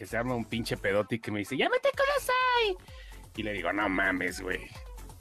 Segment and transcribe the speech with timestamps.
[0.00, 2.74] que se arma un pinche pedote y que me dice, ¡Llámate Kudasai!
[3.36, 4.60] Y le digo, no mames, güey.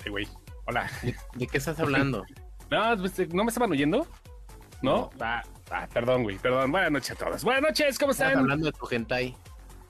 [0.01, 0.25] Sí, güey.
[0.67, 0.89] Hola.
[1.01, 2.23] ¿De, de qué estás hablando?
[2.71, 4.07] No, pues, ¿no me estaban oyendo?
[4.83, 5.09] ¿No?
[5.19, 6.71] Ah, ah, perdón, güey, perdón.
[6.71, 7.43] Buenas noches a todos.
[7.43, 8.43] Buenas noches, ¿cómo Estás están?
[8.43, 9.35] hablando de tu hentai.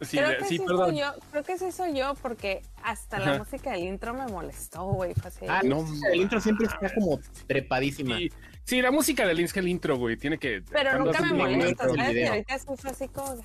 [0.02, 0.86] Sí, creo, que sí, sí perdón.
[0.92, 4.86] soy yo, creo que sí soy yo porque hasta la música del intro me molestó,
[4.86, 5.14] güey.
[5.50, 8.18] Ah, No no, el intro siempre está como trepadísima.
[8.18, 8.30] Sí,
[8.64, 10.64] sí, la música del intro, güey, tiene que...
[10.72, 12.16] pero nunca me molesta, ¿sabes?
[12.16, 13.36] Y ahorita sí fue así como,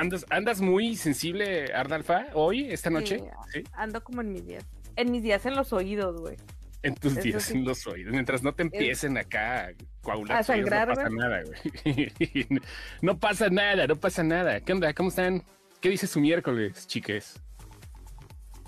[0.00, 3.18] ¿Andas, ¿Andas muy sensible, Ardalfa, hoy, esta noche?
[3.18, 3.64] Sí, ¿Sí?
[3.74, 4.64] Ando como en mis días.
[4.96, 6.36] En mis días en los oídos, güey.
[6.82, 7.58] En tus Eso días sí.
[7.58, 8.10] en los oídos.
[8.10, 11.18] Mientras no te empiecen acá a coagular, A sangrar, no pasa güey.
[11.18, 12.48] nada, güey.
[13.02, 14.60] no pasa nada, no pasa nada.
[14.60, 14.90] ¿Qué onda?
[14.94, 15.44] ¿Cómo están?
[15.82, 17.38] ¿Qué dice su miércoles, chiques?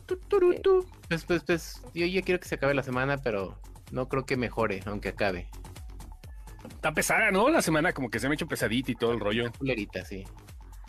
[0.04, 0.87] Tu, turu, tu.
[1.09, 3.59] Pues, pues, pues, yo ya quiero que se acabe la semana, pero
[3.90, 5.48] no creo que mejore, aunque acabe.
[6.68, 7.48] Está pesada, ¿no?
[7.48, 9.51] La semana como que se me ha hecho pesadita y todo el rollo.
[9.59, 10.24] Culerita, sí.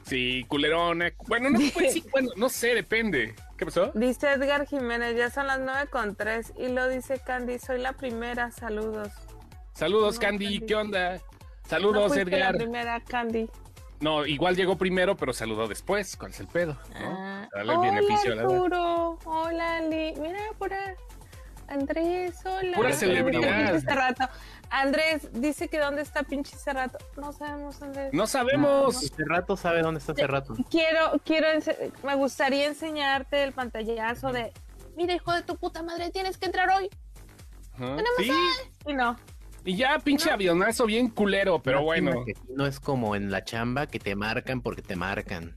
[0.06, 1.12] Sí, culerona.
[1.28, 3.36] Bueno, no, pues sí, bueno, no sé, depende.
[3.58, 3.92] ¿Qué pasó?
[3.96, 6.54] Dice Edgar Jiménez, ya son las nueve con tres.
[6.58, 9.10] Y lo dice Candy, soy la primera, saludos.
[9.74, 10.66] Saludos, No, Candy, Candy.
[10.68, 11.14] ¿qué onda?
[11.16, 11.20] No
[11.70, 12.58] Saludos, la Edgar.
[12.58, 13.50] primera, Candy.
[14.02, 16.18] No, igual llegó primero, pero saludó después.
[16.18, 16.78] ¿Cuál es el pedo?
[17.00, 17.18] ¿no?
[17.18, 18.42] Ah, Dale el hola, beneficio a la.
[18.42, 19.20] Arturo.
[19.24, 20.14] Hola, Ali.
[20.20, 20.96] Mira, pura.
[21.70, 22.76] Andrés, hola.
[22.76, 23.72] Pura ¿Dónde celebridad.
[23.72, 24.28] pinche Cerrato?
[24.76, 26.98] Andrés dice que dónde está pinche Cerrato.
[27.16, 28.12] No sabemos, Andrés.
[28.12, 28.98] No sabemos.
[28.98, 30.56] Hace rato sabe dónde está hace rato.
[30.72, 31.48] Quiero, quiero,
[32.04, 34.52] me gustaría enseñarte el pantallazo de.
[34.98, 36.90] Mira, hijo de tu puta madre, tienes que entrar hoy.
[37.78, 38.32] Tenemos Sí,
[38.88, 39.16] Y no.
[39.64, 42.26] y ya pinche avionazo bien culero, pero bueno.
[42.50, 45.56] No es como en la chamba que te marcan porque te marcan.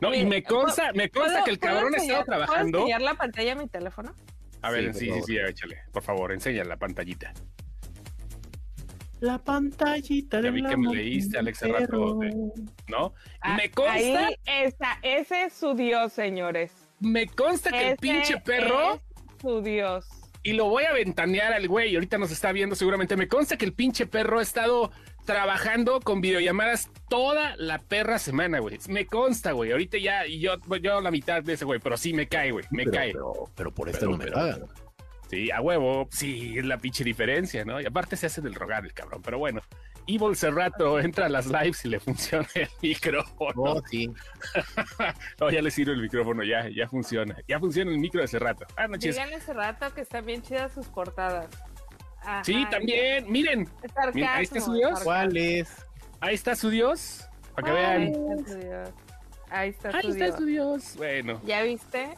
[0.00, 2.78] No, y me consta, me consta ¿Puedo- que el puedo cabrón enseñar- ¿puedo trabajando.
[2.78, 4.14] enseñar la pantalla de mi teléfono?
[4.62, 5.26] A ver, Sí, sí, por sí, favor.
[5.26, 5.78] sí, échale.
[5.92, 7.32] Por favor, enseña la pantallita.
[9.20, 12.18] La pantallita Ya de vi que me leíste, Alex, hace rato,
[12.88, 13.12] ¿No?
[13.16, 16.72] Y Ah, me consta, Ahí está, ese es su dios, señores.
[17.00, 19.00] me consta que el pinche perro, es
[19.42, 20.08] su dios.
[20.42, 23.64] y lo voy a ventanear al güey, ahorita nos está viendo seguramente, me consta que
[23.66, 24.90] el pinche perro ha estado
[25.26, 28.78] trabajando con videollamadas toda la perra semana, güey.
[28.88, 29.70] Me consta, güey.
[29.70, 32.64] Ahorita ya, y yo, yo la mitad de ese güey, pero sí me cae, güey.
[32.70, 33.12] Me pero, cae.
[33.12, 34.60] Pero, pero por esto Pero, no me pero, pagan.
[35.30, 37.80] Sí, a huevo, sí, es la pinche diferencia, ¿no?
[37.80, 39.60] Y aparte se hace del rogar el cabrón, pero bueno.
[40.08, 43.52] Evil Cerrato entra a las lives y le funciona el micrófono.
[43.62, 44.10] Oh, sí.
[45.38, 47.36] No, ya le sirve el micrófono, ya, ya funciona.
[47.46, 48.66] Ya funciona el micro de Cerrato.
[48.76, 49.14] Ah, noches.
[49.14, 51.46] Díganle hace rato que están bien chidas sus portadas.
[52.22, 53.68] Ajá, Sí, también, miren,
[54.26, 55.00] ahí está su dios.
[55.04, 55.86] ¿Cuál es?
[56.20, 58.02] ahí está su Dios, para que Ahí vean.
[58.02, 58.90] está su dios.
[59.48, 60.36] Ahí está Ahí su está dios.
[60.36, 60.96] su Dios.
[60.96, 62.10] Bueno, ¿Ya viste?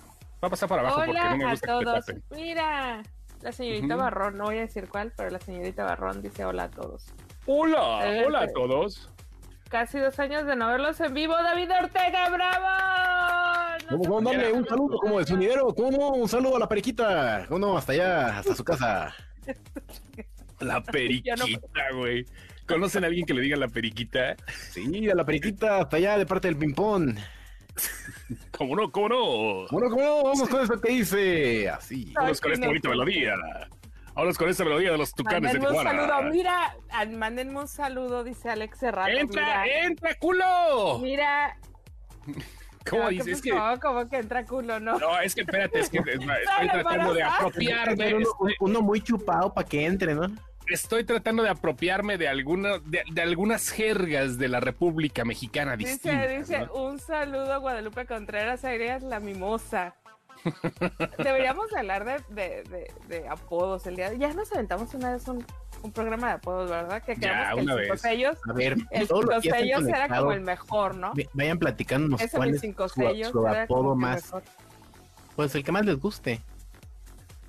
[0.43, 2.05] Va a pasar para abajo porque Hola no me a gusta que te todos.
[2.31, 3.03] Mira,
[3.43, 3.97] la señorita.
[3.97, 7.07] Barrón, no voy a decir cuál, pero la señorita Barrón dice hola a todos.
[7.47, 8.27] Hola, Adelante.
[8.27, 9.09] hola a todos.
[9.69, 12.67] Casi dos años de no verlos en vivo, David Ortega, bravo.
[13.91, 15.75] No ¿Cómo, darle un saludo como de sonidero?
[15.75, 16.09] ¿Cómo no?
[16.11, 17.47] Un saludo a la periquita.
[17.49, 17.77] ¿Cómo no?
[17.79, 19.15] Hasta allá, hasta su casa.
[20.61, 22.25] La periquita, güey.
[22.69, 24.37] ¿Conocen a alguien que le diga la periquita?
[24.71, 27.17] Sí, a la periquita, hasta allá de parte del ping-pong.
[28.57, 28.91] ¿Cómo no?
[28.91, 29.67] ¿Cómo no?
[29.71, 30.23] Bueno, ¿cómo no?
[30.25, 31.69] Vamos con esto que dice.
[31.69, 32.13] Así.
[32.15, 32.95] Vámonos con esta no, bonita no.
[32.95, 33.35] melodía.
[34.15, 36.31] Vámonos con esta melodía de los tucanes de Mándenme un saludo, Tijuana.
[36.31, 39.19] mira, ah, mándenme un saludo, dice Alex Serrano.
[39.19, 40.99] ¡Entra, mira, entra, culo!
[41.01, 41.57] mira.
[42.89, 43.37] ¿Cómo no, ¿qué dices?
[43.37, 43.53] Es que...
[43.53, 43.81] pasó?
[43.81, 44.99] ¿Cómo que entra culo, no?
[44.99, 48.15] No, es que espérate, es que es- estoy tratando de apropiarme.
[48.15, 50.27] Uno, Estoy, uno muy chupado para que entre, ¿no?
[50.73, 55.93] Estoy tratando de apropiarme de alguna, de, de algunas jergas de la República Mexicana Dice,
[55.93, 56.29] distintas.
[56.39, 56.75] dice, ¿no?
[56.75, 59.95] un saludo a Guadalupe Contreras Aires, la mimosa.
[61.19, 65.29] Deberíamos hablar de, de, de, de apodos el día de Ya nos aventamos una vez
[65.29, 65.45] un,
[65.83, 67.03] un programa de apodos, ¿verdad?
[67.03, 68.01] Que Ya, quedamos que una el vez.
[68.01, 71.13] sellos, A ver, el cinco que sellos era como el mejor, ¿no?
[71.35, 74.25] vayan platicándonos Ese cuál es cinco su, sellos su apodo que más.
[74.25, 74.43] mejor.
[75.37, 76.41] Pues el que más les guste.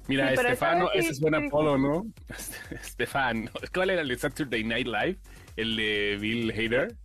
[0.07, 2.05] Mira, Sí, Estefano, ese es buen apodo, ¿no?
[2.71, 3.49] Estefano.
[3.73, 5.17] ¿Cuál era el de Saturday Night Live?
[5.55, 6.95] El de Bill Hader.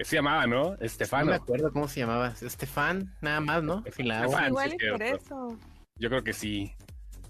[0.00, 0.70] Se llamaba, ¿no?
[0.72, 1.32] No me Estefano.
[1.32, 2.34] acuerdo cómo se llamaba.
[2.42, 3.82] Estefan, nada más, ¿no?
[3.94, 4.24] Sin la O.
[4.26, 4.48] Estefan.
[4.48, 5.58] Igual sí, por eso.
[5.98, 6.72] Yo creo que sí.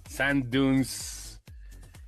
[0.08, 1.40] Sand Dunes.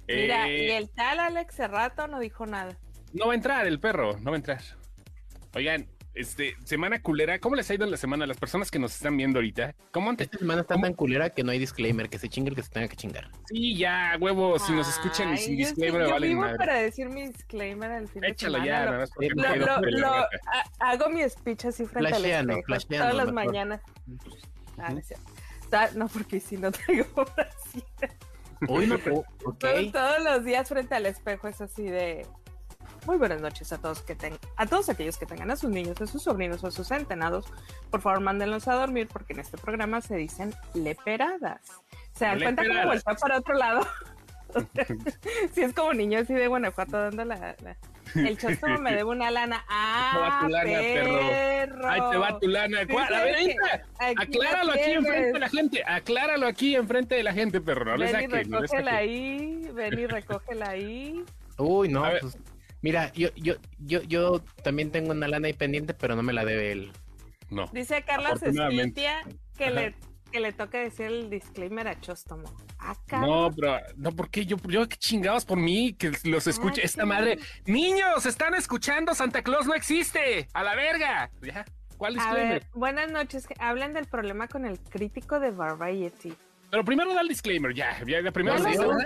[0.09, 2.77] Mira, Eh, y el tal Alex Cerrato no dijo nada.
[3.13, 4.61] No va a entrar el perro, no va a entrar.
[5.55, 8.79] Oigan, este, semana culera, ¿cómo les ha ido en la semana a las personas que
[8.79, 9.75] nos están viendo ahorita?
[9.93, 10.27] ¿Cómo antes?
[10.27, 10.87] Esta semana está ¿Cómo?
[10.87, 13.31] tan culera que no hay disclaimer, que se chingue el que se tenga que chingar.
[13.47, 16.57] Sí, ya, huevo, si nos escuchan Ay, sin yo sí- disclaimer, yo vivo madre.
[16.59, 18.67] para decir mi disclaimer al fin de Échalo semana.
[18.73, 19.29] ya, lo- nada más porque
[20.01, 20.29] Lo- ha-
[20.81, 22.55] hago mi speech así frente al espejo
[22.89, 23.33] todas las mejor.
[23.33, 23.81] mañanas.
[24.79, 25.01] Ah, no,
[25.95, 27.07] no, porque si no traigo
[27.37, 27.85] así.
[28.69, 29.59] Uy, no, ok.
[29.59, 32.27] Todos, todos los días frente al espejo es así de
[33.07, 36.01] Muy buenas noches a todos que tengan, a todos aquellos que tengan a sus niños,
[36.01, 37.47] a sus sobrinos o a sus centenados.
[37.91, 41.61] Por favor, mándenlos a dormir porque en este programa se dicen leperadas.
[42.13, 43.87] Se dan cuenta que voltea para otro lado.
[45.53, 47.77] si es como niño así de Guanajuato dando la, la-
[48.15, 49.65] el chóstomo me debe una lana.
[49.69, 51.19] Ah, te va tu lana, perro.
[51.29, 51.89] perro.
[51.89, 52.79] Ahí te va tu lana.
[52.81, 52.85] A
[53.25, 53.83] ver, entra.
[53.99, 55.83] Aquí Acláralo aquí enfrente de la gente.
[55.87, 57.85] Acláralo aquí enfrente de la gente, perro.
[57.85, 58.51] No le Ven.
[58.51, 61.25] No le ahí, ven y recógela ahí.
[61.59, 62.21] Uy, no, A ver.
[62.23, 62.39] pues,
[62.83, 66.45] mira, yo, yo, yo, yo también tengo una lana ahí pendiente, pero no me la
[66.45, 66.93] debe él.
[67.51, 67.69] No.
[67.73, 68.43] Dice Carlos.
[68.43, 69.23] Esquitia
[69.57, 69.75] que Ajá.
[69.75, 69.95] le,
[70.31, 72.45] que le toque decir el disclaimer a Chóstomo.
[72.79, 72.97] Ah.
[73.13, 77.09] No, pero no, porque yo, yo qué chingados por mí que los escuche esta sí.
[77.09, 77.39] madre.
[77.67, 80.49] Niños, están escuchando, Santa Claus no existe.
[80.53, 81.31] A la verga.
[81.43, 81.65] Ya.
[81.97, 82.53] ¿Cuál A disclaimer?
[82.61, 83.47] ver, buenas noches.
[83.47, 86.35] que Hablan del problema con el crítico de Variety.
[86.71, 87.99] Pero primero da el disclaimer, ya.
[88.07, 88.99] Ya, ya primero Ya lo dio.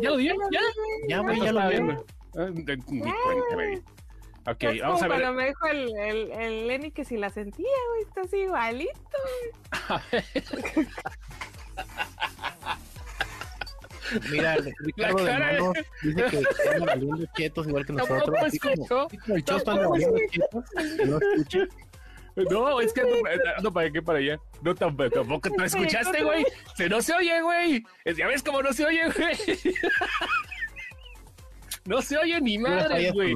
[0.00, 0.34] ¿Ya lo dio?
[0.50, 0.60] ¿Ya?
[1.08, 1.98] Ya, güey, ya lo bien.
[2.36, 3.14] Ah, Ni cuenta,
[3.54, 3.76] güey.
[4.46, 5.22] Ok, es vamos como a ver.
[5.22, 9.18] cuando me dijo el, el, el Lenny que si la sentía, güey, estás igualito.
[14.30, 16.38] Mira, Ricardo de Manos dice que
[16.70, 18.24] anda valiendo chetos igual que nosotros.
[18.24, 19.06] Tampoco así como- escuchó.
[19.06, 20.38] así como el chosto anda valiendo que
[21.06, 21.68] no escuche.
[22.50, 23.14] No, es que ando,
[23.56, 24.38] ando para qué para allá.
[24.62, 26.46] No, tampoco, tampoco te escuchaste, güey.
[26.76, 27.84] Se no se oye, güey.
[28.16, 29.36] Ya ves cómo no se oye, güey.
[31.88, 33.34] No se oye ni madre, güey.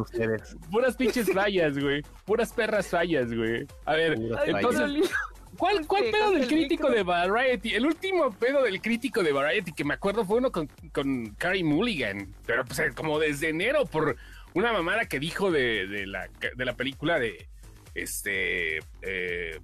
[0.70, 2.02] Puras pinches fallas, güey.
[2.26, 3.66] Puras perras fallas, güey.
[3.86, 4.70] A ver, Puras Ay, fallas.
[4.74, 5.10] entonces,
[5.56, 7.74] ¿cuál, cuál Sí, pedo del el crítico de Variety?
[7.74, 11.64] El último pedo del crítico de Variety que me acuerdo fue uno con, con Carrie
[11.64, 12.34] Mulligan.
[12.46, 14.16] Pero pues como desde enero por
[14.54, 17.48] una mamada que dijo de, de la, de la película de
[17.94, 19.58] este eh,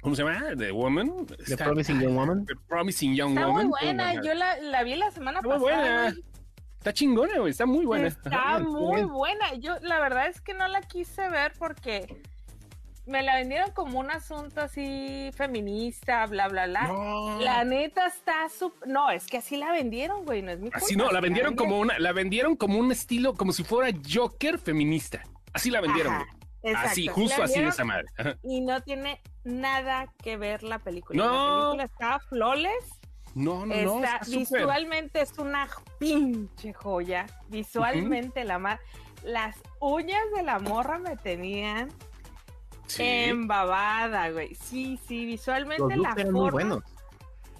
[0.00, 0.42] ¿cómo se llama?
[0.56, 1.26] The Woman.
[1.26, 2.46] The Está- Promising Young Woman.
[2.46, 3.68] The Promising Young Está Woman.
[3.68, 4.14] muy buena.
[4.22, 6.02] Yo la, la vi la semana Está muy pasada.
[6.02, 6.16] buena.
[6.78, 7.50] Está chingona, güey.
[7.50, 8.06] Está muy buena.
[8.06, 9.54] Está muy buena.
[9.54, 12.22] Yo la verdad es que no la quise ver porque
[13.06, 16.88] me la vendieron como un asunto así feminista, bla, bla, bla.
[16.88, 17.40] No.
[17.40, 18.88] La neta está súper...
[18.88, 21.54] No, es que así la vendieron, güey, no es mi Así culpa, no, la vendieron
[21.54, 25.22] como una, la vendieron como un estilo, como si fuera Joker feminista.
[25.52, 26.72] Así la vendieron, Ajá, güey.
[26.72, 28.06] exacto, Así, justo así de esa madre.
[28.18, 28.36] Ajá.
[28.42, 31.24] Y no tiene nada que ver la película.
[31.24, 31.32] No.
[31.32, 33.00] La película está flawless,
[33.36, 34.00] No, no, no.
[34.26, 35.68] visualmente es una
[35.98, 37.26] pinche joya.
[37.48, 38.80] Visualmente la más...
[39.22, 41.88] Las uñas de la morra me tenían
[42.86, 43.02] Sí.
[43.02, 44.54] embabada, güey.
[44.54, 46.82] Sí, sí, Los visualmente la looks eran muy buenos.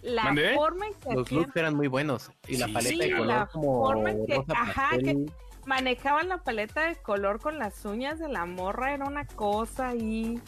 [0.02, 0.54] la ¿Mandé?
[0.54, 2.30] forma en que Los looks eran muy buenos.
[2.48, 5.32] Y la paleta sí, de color la como forma en que- ajá, pastel.
[5.66, 10.40] manejaban la paleta de color con las uñas de la morra, era una cosa ahí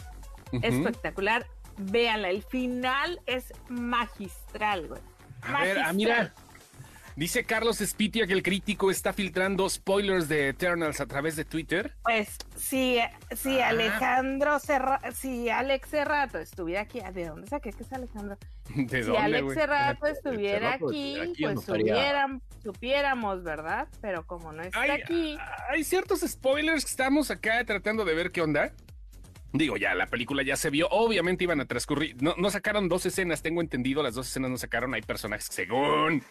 [0.52, 1.46] espectacular.
[1.76, 5.00] Véanla, el final es magistral, güey.
[5.54, 6.32] A ver, ah, mira.
[7.16, 11.96] Dice Carlos Spitia que el crítico está filtrando spoilers de Eternals a través de Twitter.
[12.04, 13.00] Pues si,
[13.34, 13.70] si Ah.
[13.70, 18.38] Alejandro Serra, si Alex Serrato estuviera aquí, ¿de dónde saqué que es Alejandro?
[18.76, 19.52] ¿De si dónde, Alex?
[19.52, 23.88] Serrato El estuviera aquí, pues supieran- supiéramos, ¿verdad?
[24.00, 25.36] Pero como no está Hay, aquí,
[25.70, 28.70] hay ciertos spoilers que estamos acá tratando de ver qué onda.
[29.52, 30.88] Digo, ya, la película ya se vio.
[30.90, 32.22] Obviamente iban a transcurrir.
[32.22, 34.02] No, no sacaron dos escenas, tengo entendido.
[34.02, 34.94] Las dos escenas no sacaron.
[34.94, 36.22] Hay personajes que, según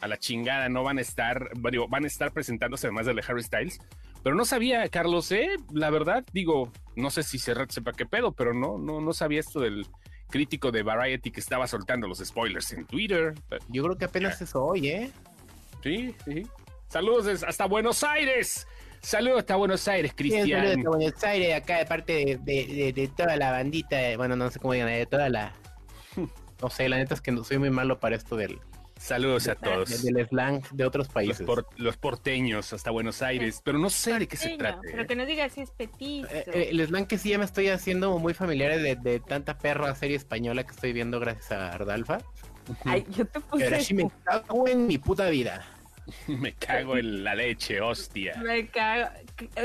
[0.00, 1.50] a la chingada, no van a estar.
[1.70, 3.80] digo, van a estar presentándose además de Harry Styles.
[4.22, 5.48] Pero no sabía, Carlos, ¿eh?
[5.72, 9.40] La verdad, digo, no sé si Serrat sepa qué pedo, pero no, no, no sabía
[9.40, 9.86] esto del
[10.28, 13.34] crítico de Variety que estaba soltando los spoilers en Twitter.
[13.68, 15.10] Yo creo que apenas es hoy, ¿eh?
[15.82, 16.46] Sí, sí.
[16.88, 18.66] Saludos hasta Buenos Aires.
[19.02, 20.46] Saludos hasta Buenos Aires, Cristian.
[20.62, 24.50] desde Buenos Aires, acá de parte de, de- de- de toda la bandita, bueno, no
[24.50, 25.52] sé cómo digan, de toda la...
[26.62, 28.58] No sé, la neta es que no, soy muy malo para esto del,
[28.98, 30.02] Saludos a todos.
[30.02, 31.46] de- del slang de otros Los, países.
[31.46, 34.80] por- los porteños hasta Buenos Aires, pero no sé de qué se trata.
[34.82, 35.06] pero ¿eh?
[35.06, 36.28] que no diga si es petizo.
[36.30, 39.56] Eh, eh, el slang que sí ya me estoy haciendo muy familiar de, de tanta
[39.56, 42.18] perra serie española que estoy viendo gracias a Ardalfa.
[42.84, 43.80] Ay, yo te puse.
[43.80, 45.64] sí me cago en mi puta vida.
[46.28, 48.34] Me cago en la leche, hostia.
[48.42, 49.08] Me cago.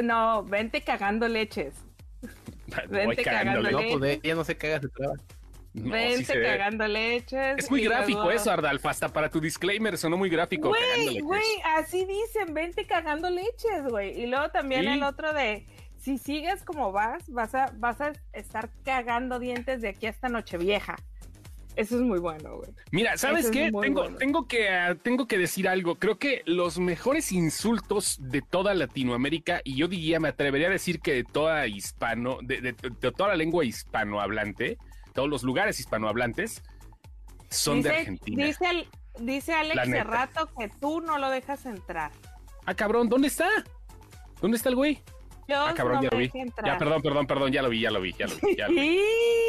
[0.04, 1.74] No, vente cagando leches.
[2.90, 3.24] Voy Vente.
[3.46, 3.98] No, Leche.
[3.98, 5.14] pues ella no se caga, se traba.
[5.74, 6.46] No, sí vente ve.
[6.46, 7.58] cagando leches.
[7.58, 8.90] Es muy gráfico luego- eso, Ardalfa.
[8.90, 10.70] Hasta para tu disclaimer sonó muy gráfico.
[10.70, 11.44] Güey, cagándole, güey,
[11.78, 14.20] así dicen, vente cagando leches, güey.
[14.22, 14.88] Y luego también Sí.
[14.88, 15.68] el otro de,
[16.00, 20.96] si sigues como vas, vas a, vas a estar cagando dientes de aquí hasta Nochevieja.
[21.76, 22.70] Eso es muy bueno, güey.
[22.92, 23.72] Mira, ¿sabes Eso qué?
[23.82, 24.18] Tengo, bueno.
[24.18, 25.96] tengo, que, ah, tengo que decir algo.
[25.96, 31.00] Creo que los mejores insultos de toda Latinoamérica, y yo diría, me atrevería a decir
[31.00, 34.78] que de toda hispano, de, de- de toda la lengua hispanohablante,
[35.14, 36.62] todos los lugares hispanohablantes,
[37.50, 38.46] son de Argentina.
[38.46, 38.88] Dice, el-
[39.26, 40.04] dice Alex La neta.
[40.04, 42.12] Cerrato que tú no lo dejas entrar.
[42.66, 43.48] Ah, cabrón, ¿dónde está?
[44.42, 45.02] ¿Dónde está el güey?
[45.48, 46.32] Dios Ah, cabrón, no ya lo vi.
[46.34, 46.66] entrar.
[46.66, 48.56] Ya, perdón, perdón, perdón, ya lo vi, ya lo vi, ya lo vi.
[48.56, 49.00] Ya lo vi.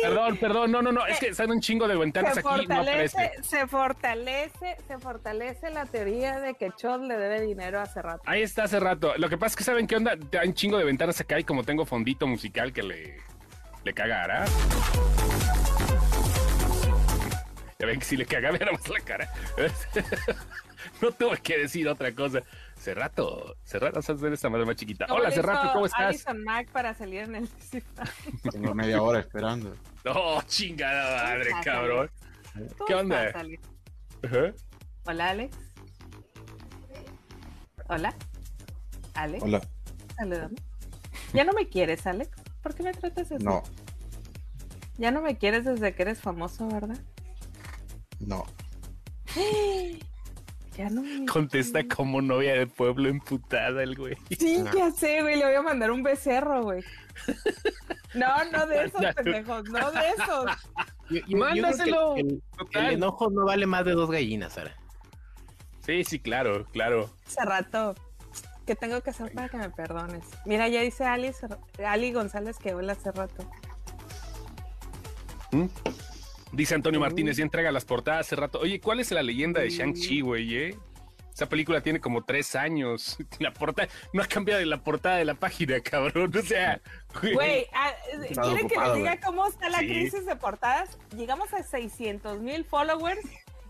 [0.03, 2.57] Perdón, perdón, no, no, no, es que están un chingo de ventanas se aquí, no
[2.57, 3.43] fortalece, aparece.
[3.43, 8.23] se fortalece, se fortalece la teoría de que Chod le debe dinero hace rato.
[8.27, 9.15] Ahí está hace rato.
[9.17, 11.45] Lo que pasa es que saben qué onda, hay un chingo de ventanas acá y
[11.45, 13.17] como tengo fondito musical que le,
[13.85, 14.45] le cagará.
[17.79, 19.29] Ya ven que si le caga, veamos la cara.
[21.03, 22.41] no tuve que decir otra cosa.
[22.79, 25.07] Cerrato, Cerrato, vas a hacer esta madre más chiquita.
[25.07, 26.01] ¿Cómo Hola, Cerrato, ¿cómo estás?
[26.01, 27.49] Alison Mack para salir en el
[28.53, 29.75] Tengo media hora esperando.
[30.05, 32.11] No, chingada madre, cabrón.
[32.79, 33.33] ¿Cómo ¿Qué onda?
[35.05, 35.57] Hola, Alex.
[37.89, 38.15] Hola.
[39.15, 39.43] Alex.
[39.43, 39.61] Hola.
[40.17, 40.57] Saludame.
[41.33, 42.31] ¿Ya no me quieres, Alex?
[42.63, 43.43] ¿Por qué me tratas así?
[43.45, 43.63] No,
[44.97, 46.99] Ya no me quieres desde que eres famoso, ¿verdad?
[48.21, 48.45] no.
[50.77, 54.17] Ya no me Contesta como novia de pueblo emputada el güey.
[54.39, 54.73] Sí, No.
[54.75, 56.83] ya sé, güey, le voy a mandar un becerro, güey.
[58.15, 60.45] No, no de esos pendejos, no de esos.
[61.09, 62.17] Yo- yo- yo creo que Mándaselo.
[62.17, 62.87] El, el- Total.
[62.87, 64.75] el enojo no vale más de dos gallinas, Sara.
[65.81, 67.09] Sí, sí, claro, claro.
[67.27, 67.95] Hace rato,
[68.67, 70.25] ¿qué tengo que hacer para que me perdones?
[70.45, 71.31] Mira, ya dice Ali,
[71.87, 73.49] Ali González que hola hace rato.
[75.53, 75.67] ¿Mm?
[76.57, 78.59] Dice Antonio Martínez, ya entrega las portadas hace rato.
[78.61, 79.69] Oye, ¿cuál es la leyenda de.
[79.69, 80.79] Shang-Chi, güey, eh?
[81.35, 83.19] Esa película tiene como tres años.
[83.41, 86.33] La portada, no ha cambiado de la portada de la página, cabrón.
[86.35, 86.81] O sea,
[87.21, 87.93] Güey, ah,
[88.43, 89.21] ¿quieren que les diga güey.
[89.21, 89.87] cómo está la Sí.
[89.87, 90.99] crisis de portadas?
[91.15, 93.21] Llegamos a 600 mil followers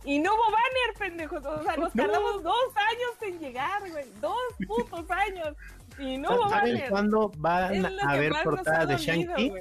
[0.04, 1.44] y no hubo banner, pendejos.
[1.44, 2.04] O sea, nos No.
[2.04, 4.04] tardamos dos años en llegar, güey.
[4.20, 4.38] Dos
[4.68, 5.56] putos años.
[5.98, 6.90] Y no hubo ¿Saben banner.
[6.90, 9.52] cuándo van Es lo a que haber más nos ha portadas de Shang-Chi?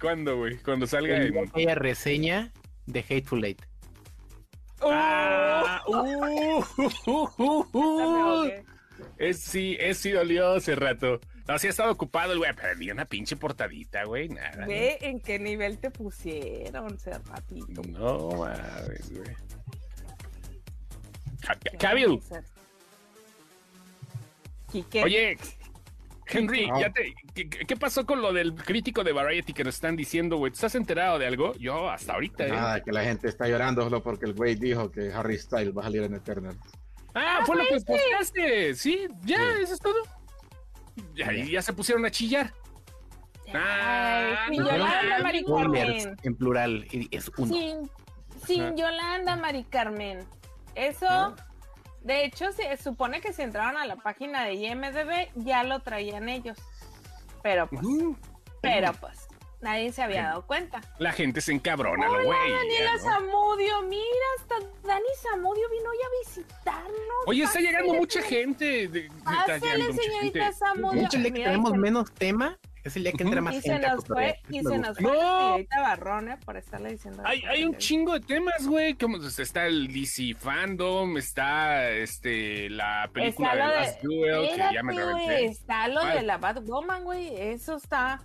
[0.00, 0.58] ¿Cuándo, güey?
[0.58, 1.50] Cuando salga en...
[1.50, 2.52] que haya reseña
[2.86, 3.62] de Hateful Eight.
[4.82, 6.64] Ah, uh, uh,
[7.06, 8.50] uh, uh, uh.
[9.18, 11.20] Es sí, es sí dolió hace rato.
[11.46, 14.66] No, sí ha estado ocupado el güey, pero ni una pinche portadita, güey, nada.
[14.66, 17.82] Ve en qué nivel te pusieron, Cerratito.
[17.82, 19.36] No mames, güey.
[24.70, 25.02] Quique.
[25.02, 25.36] oye,
[26.32, 26.80] Henry, Ah.
[26.80, 30.36] ya te, ¿qué, qué pasó con lo del crítico de Variety que nos están diciendo,
[30.36, 30.52] güey?
[30.52, 31.54] ¿Estás enterado de algo?
[31.54, 32.50] Yo hasta ahorita, ¿eh?
[32.50, 35.82] Nada, que la gente está llorando solo porque el güey dijo que Harry Styles va
[35.82, 36.56] a salir en Eternal.
[37.14, 38.74] Ah, fue lo que posteaste.
[38.74, 39.62] Sí, ya, Sí.
[39.62, 39.96] eso es todo.
[41.14, 42.52] Ya, y ya se pusieron a chillar.
[43.52, 45.18] Ay, sin Ah, Yolanda.
[45.22, 46.16] Mari Carmen.
[46.22, 46.86] en plural.
[46.92, 47.54] y es uno.
[48.46, 48.76] Sin.
[48.76, 50.20] Yolanda, Mari Carmen.
[50.74, 51.34] Eso, Ah.
[52.02, 56.28] De hecho, se supone que si entraron a la página de IMDB ya lo traían
[56.28, 56.58] ellos.
[57.42, 57.82] Pero pues,
[58.60, 59.28] pero pues,
[59.60, 60.80] nadie se había dado cuenta.
[60.98, 62.52] La gente se encabrona, lo Hola, güey.
[62.52, 63.02] Daniela ¿no?
[63.02, 64.04] Zamudio, mira,
[64.38, 64.54] hasta
[64.86, 67.24] Dani Zamudio vino hoy a visitarnos.
[67.26, 68.88] Oye, está llegando mucha gente.
[68.88, 70.52] de- mucha señorita gente.
[70.52, 71.08] Zamudio.
[71.10, 74.06] Que tenemos menos tema es el día que entra más Y se gente a nos
[74.06, 75.56] fue, y se nos fue No.
[75.58, 75.66] ¿eh?
[76.44, 77.22] por estarle diciendo.
[77.26, 78.94] Hay, hay un chingo de temas, güey.
[78.94, 84.74] Como está el DC Fandom, está este la película Está de de- Last Duel, que
[84.74, 85.44] ya me reventé.
[85.46, 86.14] Está lo ¿Cuál?
[86.16, 87.34] de la Batwoman, güey.
[87.36, 88.20] Eso está.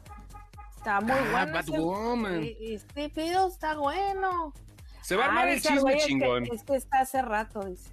[0.78, 1.60] Está muy Ah, bueno.
[1.60, 2.48] ese- Batwoman.
[2.62, 4.54] Este pedo está bueno.
[5.02, 6.44] Se va a Ah, armar el dice, chisme güey, es que- chingón.
[6.52, 7.92] Es que está hace rato, dice.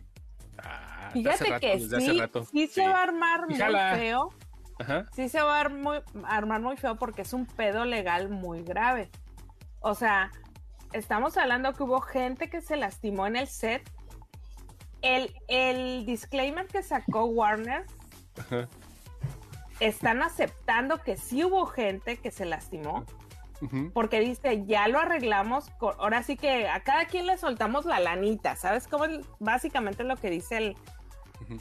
[0.58, 2.44] Ah, hace Fíjate rato, que sí, rato.
[2.44, 3.96] sí se va a armar muy Fíjala.
[3.96, 4.28] feo.
[4.78, 5.06] Ajá.
[5.12, 9.10] Sí se va a muy- armar muy feo porque es un pedo legal muy grave.
[9.80, 10.30] O sea,
[10.92, 13.82] estamos hablando que hubo gente que se lastimó en el set.
[15.02, 17.84] El, el disclaimer que sacó Warner
[18.38, 18.68] Ajá.
[19.80, 23.04] están aceptando que sí hubo gente que se lastimó,
[23.94, 28.54] porque dice, ya lo arreglamos, ahora sí que a cada quien le soltamos la lanita,
[28.56, 28.86] ¿sabes?
[28.88, 29.04] Como
[29.40, 30.76] básicamente lo que dice el...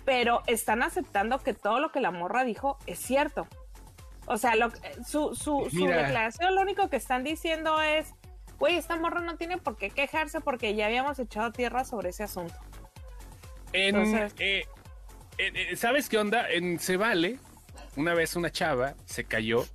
[0.05, 3.47] Pero están aceptando que todo lo que la morra dijo es cierto.
[4.27, 4.69] O sea, lo,
[5.05, 5.97] su, su, su Mira.
[6.03, 8.13] declaración lo único que están diciendo es,
[8.59, 12.23] güey, esta morra no tiene por qué quejarse porque ya habíamos echado tierra sobre ese
[12.23, 12.53] asunto.
[13.73, 14.65] En, Entonces- eh,
[15.37, 16.49] en- eh, ¿Sabes qué onda?
[16.49, 17.39] En Se Vale,
[17.95, 19.65] una vez una chava se cayó,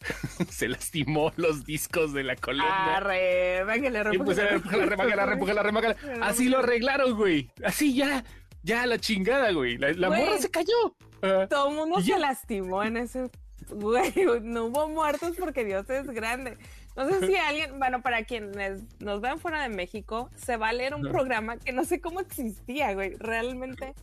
[0.50, 2.96] se lastimó los discos de la columna.
[2.96, 5.96] Arre, bájale, Y pues repújala, repújala.
[6.22, 7.50] Así lo arreglaron, güey.
[7.64, 8.24] Así ya,
[8.62, 9.76] ya la chingada, güey.
[9.78, 10.24] La, la Güey.
[10.24, 10.94] morra se cayó.
[11.22, 13.30] Ah, Todo el mundo ¿Y se lastimó en ese.
[13.68, 14.12] Güey,
[14.42, 16.56] no hubo muertos porque Dios es grande.
[16.96, 20.72] No sé si alguien, bueno, para quienes nos ven fuera de México, se va a
[20.72, 21.10] leer un No.
[21.12, 23.14] programa que no sé cómo existía, güey.
[23.18, 23.94] Realmente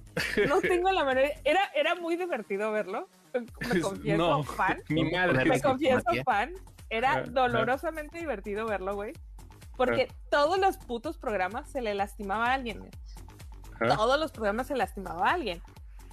[0.47, 1.25] no tengo la menor.
[1.43, 3.09] Era, era muy divertido verlo.
[3.73, 4.81] Me confieso no, fan.
[4.89, 5.43] mi madre.
[5.45, 6.53] Me confieso fan.
[6.89, 9.13] Era Ajá, dolorosamente divertido verlo, güey.
[9.75, 12.89] Porque todos los putos programas se le lastimaba a alguien.
[13.79, 15.61] Todos los programas se lastimaba a alguien.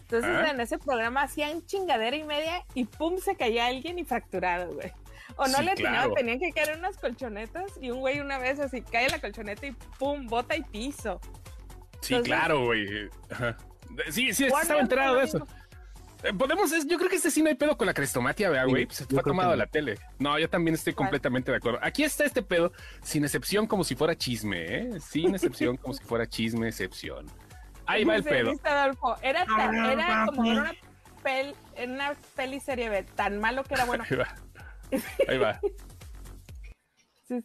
[0.03, 0.51] Entonces Ah.
[0.51, 4.93] en ese programa hacían chingadera y media y pum, se caía alguien y fracturado, güey.
[5.37, 6.15] O no Sí, le atinaban, claro.
[6.15, 9.73] tenían que caer unas colchonetas y un güey una vez así cae la colchoneta y
[9.99, 11.21] pum, bota y piso.
[12.01, 13.09] Sí, Entonces- claro, güey.
[13.31, 13.57] Ajá.
[14.11, 15.47] Sí, sí, estaba enterado de eso.
[16.23, 18.65] Eh, Podemos, es- yo creo que este sí no hay pedo con la crestomatia, ¿verdad,
[18.67, 18.87] Sí, güey?
[18.87, 19.99] Pues se fue tomado a la tele.
[20.19, 21.07] No, yo también estoy ¿Cuál?
[21.09, 21.79] completamente de acuerdo.
[21.83, 25.01] Aquí está este pedo, sin excepción, como si fuera chisme, ¿eh?
[25.01, 27.27] Sin excepción, como si fuera chisme, excepción.
[27.87, 28.53] Ahí va el pedo.
[28.65, 30.75] Adolfo, era, tan- era como ver una,
[31.23, 34.05] pel, en una peli serie B, tan malo que era bueno.
[34.09, 34.35] Ahí va.
[35.29, 35.61] Ahí va.
[37.27, 37.41] Sí.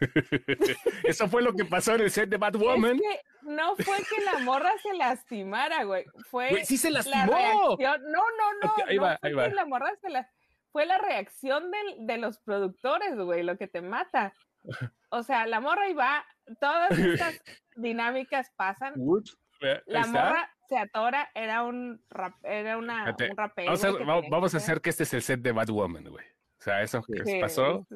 [1.04, 2.96] Eso fue lo que pasó en el set de Batwoman.
[2.96, 6.04] Es que no fue que la morra se lastimara, güey.
[6.30, 7.36] Fue Güey, sí se la lastimó.
[7.36, 8.02] reacción.
[8.10, 8.74] No, no, no.
[8.86, 9.48] Ahí no va, fue ahí que va.
[9.48, 10.28] la morra se la...
[10.72, 14.34] Fue la reacción del- de los productores, güey, lo que te mata.
[15.10, 16.24] O sea, la morra iba,
[16.60, 17.40] todas estas
[17.76, 18.94] dinámicas pasan.
[19.86, 23.66] La morra se atora, era un rap, era una, un rapero.
[23.72, 25.40] Vamos a, güey, que va- tenía vamos que a hacer que este es el set
[25.40, 26.26] de Batwoman, güey.
[26.58, 27.86] O sea, eso que Sí, pasó.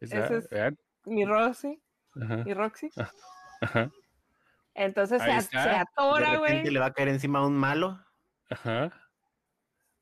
[0.00, 0.24] es- ¿está?
[0.26, 0.78] ese es- Vean.
[1.06, 1.80] Mi Rosy,
[2.20, 2.90] Ajá, mi Roxy.
[3.60, 3.90] ajá,
[4.74, 6.64] Entonces se, atora, güey.
[6.64, 8.00] le va a caer encima un malo.
[8.50, 8.90] ajá.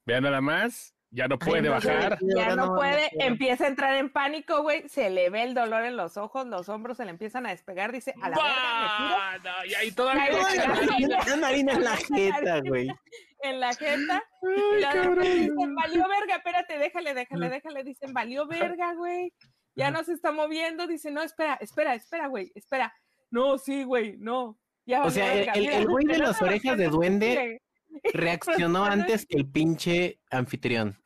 [0.07, 0.92] Vean nada más.
[1.14, 2.19] Ya no puede no, bajar.
[2.35, 4.88] Ya no no, puede, empieza a entrar en pánico, güey.
[4.88, 7.92] Se le ve el dolor en los ojos, los hombros se le empiezan a despegar.
[7.92, 9.38] Dice, a la verga, me tiro ¡Bah!
[9.45, 10.59] No, y ahí ay,
[10.90, 12.88] ay, la marina en la jeta, güey.
[13.42, 14.25] en la jeta.
[14.42, 15.25] Ay, Y cabrón.
[15.25, 17.85] dicen, valió verga, espérate, déjale, déjale, déjale.
[17.85, 19.35] Dicen, valió verga, güey.
[19.75, 20.87] Ya no se está moviendo.
[20.87, 22.90] Dice, no, espera, espera, espera, güey, espera.
[23.31, 24.59] No, sí, güey, no.
[24.87, 25.52] Ya O sea, el- verga.
[25.52, 27.61] el- Mira, el güey de las no, orejas de duende.
[28.14, 30.99] Reaccionó antes que el pinche anfitrión.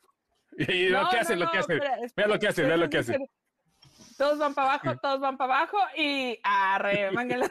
[0.68, 1.74] Y lo No, que hace, no, lo que no, hace.
[1.74, 3.18] espera, Vea lo que hace, vea lo que hace.
[4.18, 7.50] Todos van para abajo, todos van para abajo y arre, mángala.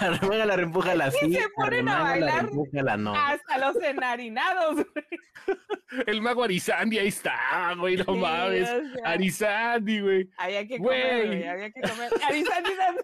[0.00, 1.18] Arremángala, reempújala así.
[1.34, 2.42] se ponen a arremángala,
[2.72, 3.14] bailar no.
[3.14, 4.76] hasta los enharinados.
[4.76, 6.04] güey.
[6.06, 8.70] El mago Arizandi, ahí está, güey, no Sí, mames.
[8.70, 10.30] o sea, Arizandi, güey.
[10.38, 11.00] Había que Güey.
[11.02, 12.10] comer, güey, había que comer.
[12.26, 12.96] Arizandi dan,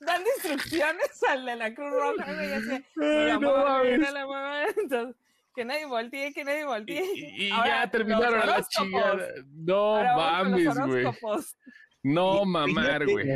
[0.00, 4.00] dan instrucciones al de la Cruz Roja, güey, así, Ay, la no mames.
[4.00, 4.60] no.
[4.82, 5.21] Entonces,
[5.54, 7.04] que nadie voltee, que nadie voltee.
[7.14, 9.26] y- y Ahora, ya terminaron los la chingada.
[9.50, 11.04] No Ahora mames, güey.
[12.04, 13.28] No mamar, güey.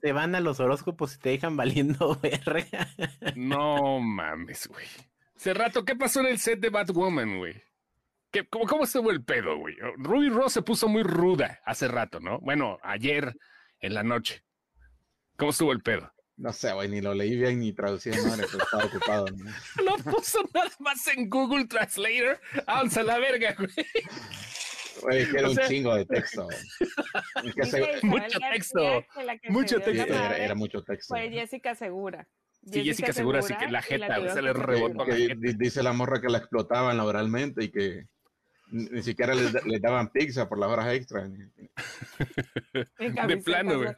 [0.00, 2.88] Te van a los horóscopos y te dejan valiendo verga.
[3.36, 4.86] No mames, güey.
[5.36, 7.62] Hace rato, ¿qué pasó en el set de Batwoman, güey?
[8.30, 9.76] ¿Qué- cómo, ¿Cómo estuvo el pedo, güey?
[9.96, 12.38] Ruby Rose se puso muy ruda hace rato, ¿no?
[12.40, 13.34] Bueno, ayer
[13.80, 14.42] en la noche.
[15.36, 16.10] ¿Cómo estuvo el pedo?
[16.36, 19.26] No sé, güey, ni lo leí bien ni traducí de madre, pero estaba ocupado.
[19.36, 19.50] ¿no?
[19.84, 22.40] Lo puso nada más en Google Translator.
[22.66, 23.70] Vamos a la verga, güey.
[25.02, 26.48] Güey, es que era O un chingo de texto.
[27.44, 30.14] Es que se- Mucho texto, que la mucho la texto.
[30.14, 31.14] era, mucho texto.
[31.14, 32.26] Fue Jessica Segura.
[32.66, 35.34] Sí, Jessica Segura, sí que la jeta, tuvieron se le rebotó la jeta.
[35.58, 38.06] dice la morra que la explotaban laboralmente y que
[38.70, 41.30] ni siquiera les, les daban pizza por las horas extras.
[42.72, 43.92] De plano, güey.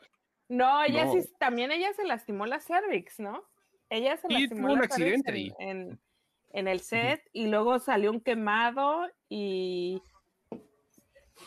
[0.48, 0.82] ¿No?
[0.85, 1.12] Ella No.
[1.12, 3.44] sí, también ella se lastimó la cervix, ¿no?
[3.90, 5.52] Ella se lastimó tuvo la cervix accidente en, ahí.
[5.59, 6.00] en-
[6.52, 10.00] en el set y luego salió un quemado y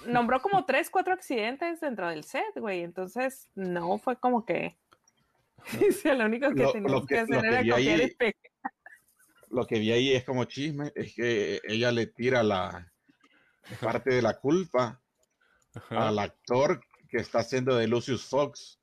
[0.05, 2.83] nombró como tres, cuatro accidentes dentro del set, güey.
[2.83, 4.77] Entonces, no fue como que...
[5.79, 7.99] Dice, lo único que Lo- teníamos lo que, que- hacer lo que era vi copiar
[7.99, 8.35] ahí- y pegar.
[9.49, 12.91] Lo que vi ahí es como chisme, es que ella le tira la
[13.81, 15.01] parte de la culpa
[15.73, 16.07] Ajá.
[16.09, 18.79] al actor que está haciendo de Lucius Fox,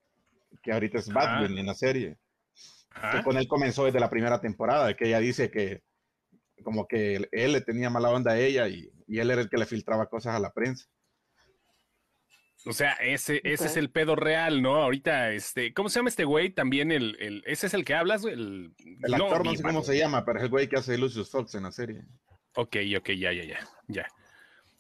[0.67, 2.19] que ahorita es Batman en la serie.
[2.91, 3.23] que Ajá.
[3.23, 5.83] con él comenzó desde la primera temporada, que ella dice que
[6.65, 9.49] como que él, él le tenía mala onda a ella y, y él era el
[9.49, 10.87] que le filtraba cosas a la prensa.
[12.65, 14.83] O sea, ese, ese es el pedo real, ¿no?
[14.83, 16.51] Ahorita, este, ¿cómo se llama este güey?
[16.51, 18.35] También el, el, ese es el que hablas, güey?
[18.35, 18.75] el,
[19.05, 21.31] El actor no, mi sé cómo se llama, pero es el güey que hace Lucius
[21.31, 22.03] Fox en la serie.
[22.57, 24.09] Ok, ok, ya, ya, ya, ya.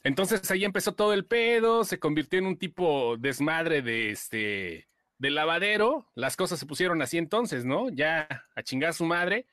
[0.03, 4.89] Entonces ahí empezó todo el pedo, se convirtió en un tipo desmadre de este,
[5.19, 6.11] de lavadero.
[6.15, 7.89] Las cosas se pusieron así entonces, ¿no?
[7.91, 9.47] Ya a chingar a su madre.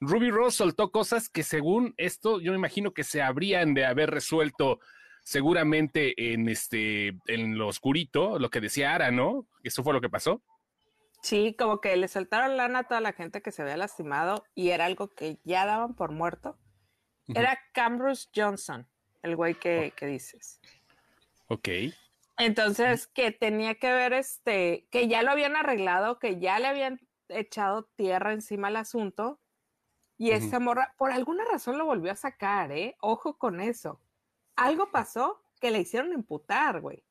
[0.00, 4.10] Ruby Rose soltó cosas que según esto, yo me imagino que se habrían de haber
[4.10, 4.78] resuelto
[5.22, 9.46] seguramente en este, en lo oscurito, lo que decía Ara, ¿no?
[9.64, 10.42] Eso fue lo que pasó.
[11.22, 14.70] Sí, como que le soltaron lana a toda la gente que se había lastimado y
[14.70, 16.58] era algo que ya daban por muerto.
[17.26, 18.86] Era Cambrus Johnson,
[19.22, 20.60] el güey que, que dices.
[21.48, 21.68] Ok.
[22.38, 27.00] Entonces, que tenía que ver este, que ya lo habían arreglado, que ya le habían
[27.28, 29.40] echado tierra encima al asunto.
[30.18, 32.96] Y esa morra, por alguna razón lo volvió a sacar, ¿eh?
[33.00, 34.00] Ojo con eso.
[34.54, 37.02] Algo pasó que le hicieron emputar, güey.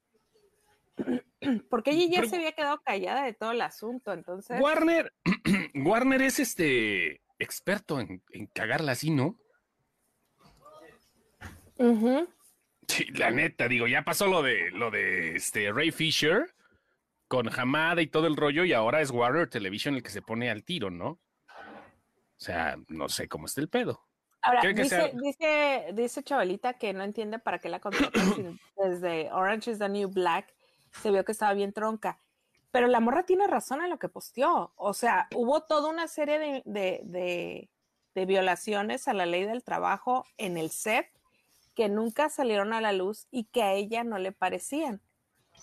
[1.70, 4.60] Porque ella ya Pero- se había quedado callada de todo el asunto, entonces.
[4.60, 5.14] Warner,
[5.76, 9.38] Warner es este experto en, en cagarla así, ¿no?
[11.78, 12.28] Ujú.
[12.88, 16.54] Sí, la neta, digo, ya pasó lo de lo de este Ray Fisher
[17.28, 20.50] con Hamada y todo el rollo, y ahora es Warrior Television el que se pone
[20.50, 21.08] al tiro, ¿no?
[21.08, 21.20] O
[22.38, 24.02] sea, no sé cómo está el pedo.
[24.42, 28.60] Ahora, ¿Creen que dice, sea- dice, dice Chavalita que no entiende para qué la contratan
[28.78, 30.54] desde Orange is the New Black
[31.02, 32.20] se vio que estaba bien tronca.
[32.72, 34.74] Pero la morra tiene razón en lo que posteó.
[34.76, 37.70] O sea, hubo toda una serie de, de- de-
[38.14, 41.10] de violaciones a la ley del trabajo en el set
[41.76, 45.02] que nunca salieron a la luz y que a ella no le parecían.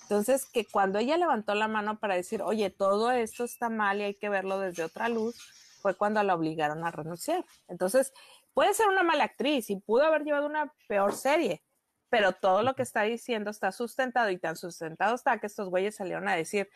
[0.02, 4.04] Entonces, que cuando ella levantó la mano para decir, oye, todo esto está mal y
[4.04, 5.36] hay que verlo desde otra luz,
[5.80, 7.44] fue cuando la obligaron a renunciar.
[7.68, 8.12] Entonces,
[8.54, 11.62] puede ser una mala actriz y pudo haber llevado una peor serie,
[12.08, 15.96] pero todo lo que está diciendo está sustentado y tan sustentado está que estos güeyes
[15.96, 16.68] salieron a decir,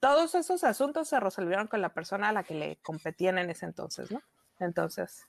[0.00, 3.66] todos esos asuntos se resolvieron con la persona a la que le competían en ese
[3.66, 4.22] entonces, ¿no?
[4.60, 5.26] Entonces,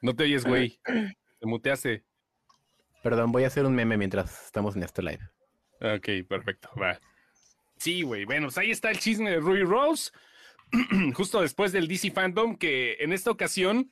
[0.00, 0.80] No te oyes, güey.
[0.84, 2.04] Te muteaste.
[3.02, 5.20] Perdón, voy a hacer un meme mientras estamos en este live.
[5.80, 7.00] Ok, perfecto, va.
[7.78, 8.26] Sí, güey.
[8.26, 10.10] Bueno, pues ahí está el chisme de Ruby Rose.
[11.14, 13.90] Justo después del DC Fandom, que en esta ocasión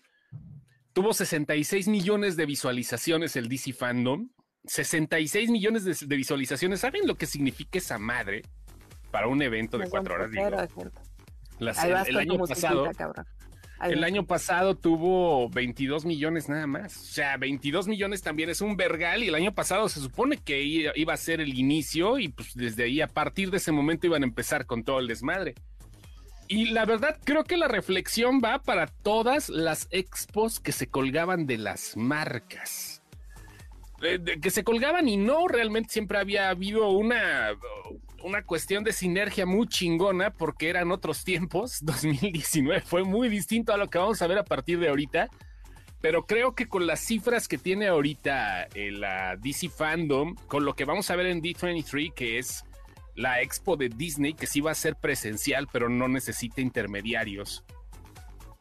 [0.93, 4.29] tuvo 66 millones de visualizaciones el DC Fandom.
[4.65, 6.81] 66 millones de, de visualizaciones.
[6.81, 8.43] ¿Saben lo que significa esa madre
[9.11, 10.31] para un evento de cuatro horas?
[10.31, 10.45] Digo,
[11.77, 13.27] Ahí el, el año pasado, cabrón.
[13.83, 16.97] El año pasado tuvo 22 millones nada más.
[16.97, 20.63] O sea, 22 millones también es un vergal y el año pasado se supone que
[20.63, 24.23] iba a ser el inicio y pues desde ahí a partir de ese momento iban
[24.23, 25.55] a empezar con todo el desmadre.
[26.49, 31.47] Y la verdad creo que la reflexión va para todas las expos que se colgaban
[31.47, 33.03] de las marcas.
[34.03, 37.51] Eh, de- que se colgaban y no realmente siempre había habido una,
[38.23, 41.79] una cuestión de sinergia muy chingona porque eran otros tiempos.
[41.83, 45.29] 2019 fue muy distinto a lo que vamos a ver a partir de ahorita.
[46.01, 50.75] Pero creo que con las cifras que tiene ahorita eh, la DC Fandom, con lo
[50.75, 52.65] que vamos a ver en D23, que es
[53.17, 57.65] la expo de Disney, que sí va a ser presencial, pero no necesita intermediarios.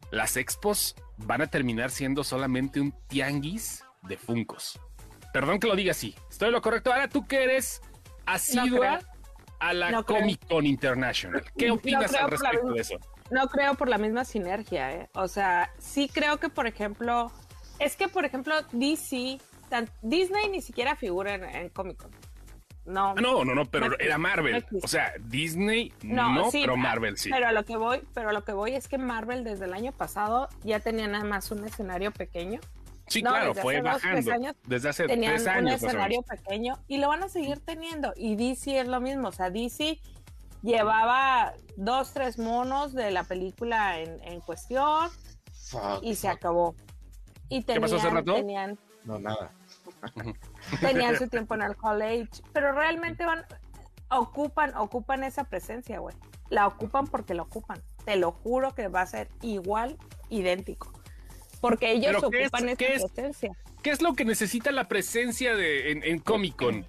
[0.09, 4.79] Las expos van a terminar siendo solamente un tianguis de Funcos.
[5.31, 6.15] Perdón que lo diga así.
[6.31, 6.91] Estoy en lo correcto.
[6.91, 7.81] Ahora tú que eres
[8.25, 9.16] asidua creo.
[9.59, 10.05] A la No.
[10.05, 11.43] Comic Con International.
[11.57, 12.97] ¿Qué opinas al respecto de eso?
[13.31, 15.09] No creo por la misma sinergia, ¿eh?
[15.13, 17.31] O sea, sí creo que, por ejemplo,
[17.79, 19.39] es que, por ejemplo, DC,
[19.69, 22.11] tan- Disney ni siquiera figura en, en Comic Con.
[22.85, 24.65] No, Ah, no, no, no, pero era Marvel.
[24.81, 27.29] O sea, Disney no, sí, pero ah, Marvel sí.
[27.29, 29.73] Pero a lo que voy, pero a lo que voy es que Marvel desde el
[29.73, 32.61] año pasado ya tenía nada más un escenario pequeño.
[33.07, 34.31] Sí, no, claro, desde fue hace dos, tres bajando.
[34.33, 35.83] años desde hace Tenían tres un años.
[35.83, 38.13] o escenario pequeño y lo van a seguir teniendo.
[38.15, 39.29] Y DC es lo mismo.
[39.29, 39.99] O sea, DC
[40.61, 45.09] llevaba dos, tres monos de la película en, en cuestión
[45.53, 46.37] Fuck, y se fuck.
[46.37, 46.75] acabó.
[47.49, 48.33] Y ¿Qué pasó hace rato?
[48.35, 49.51] tenían, No, nada.
[50.81, 53.45] tenían su tiempo en el college, pero realmente van,
[54.09, 56.15] ocupan, ocupan esa presencia, güey.
[56.49, 57.81] La ocupan porque la ocupan.
[58.05, 59.97] Te lo juro que va a ser igual,
[60.29, 60.91] idéntico.
[61.69, 63.11] Porque ellos ¿Pero qué es- ocupan qué esa es?
[63.11, 63.51] presencia.
[63.83, 66.85] ¿Qué es lo que necesita la presencia de, en, en Comic Con?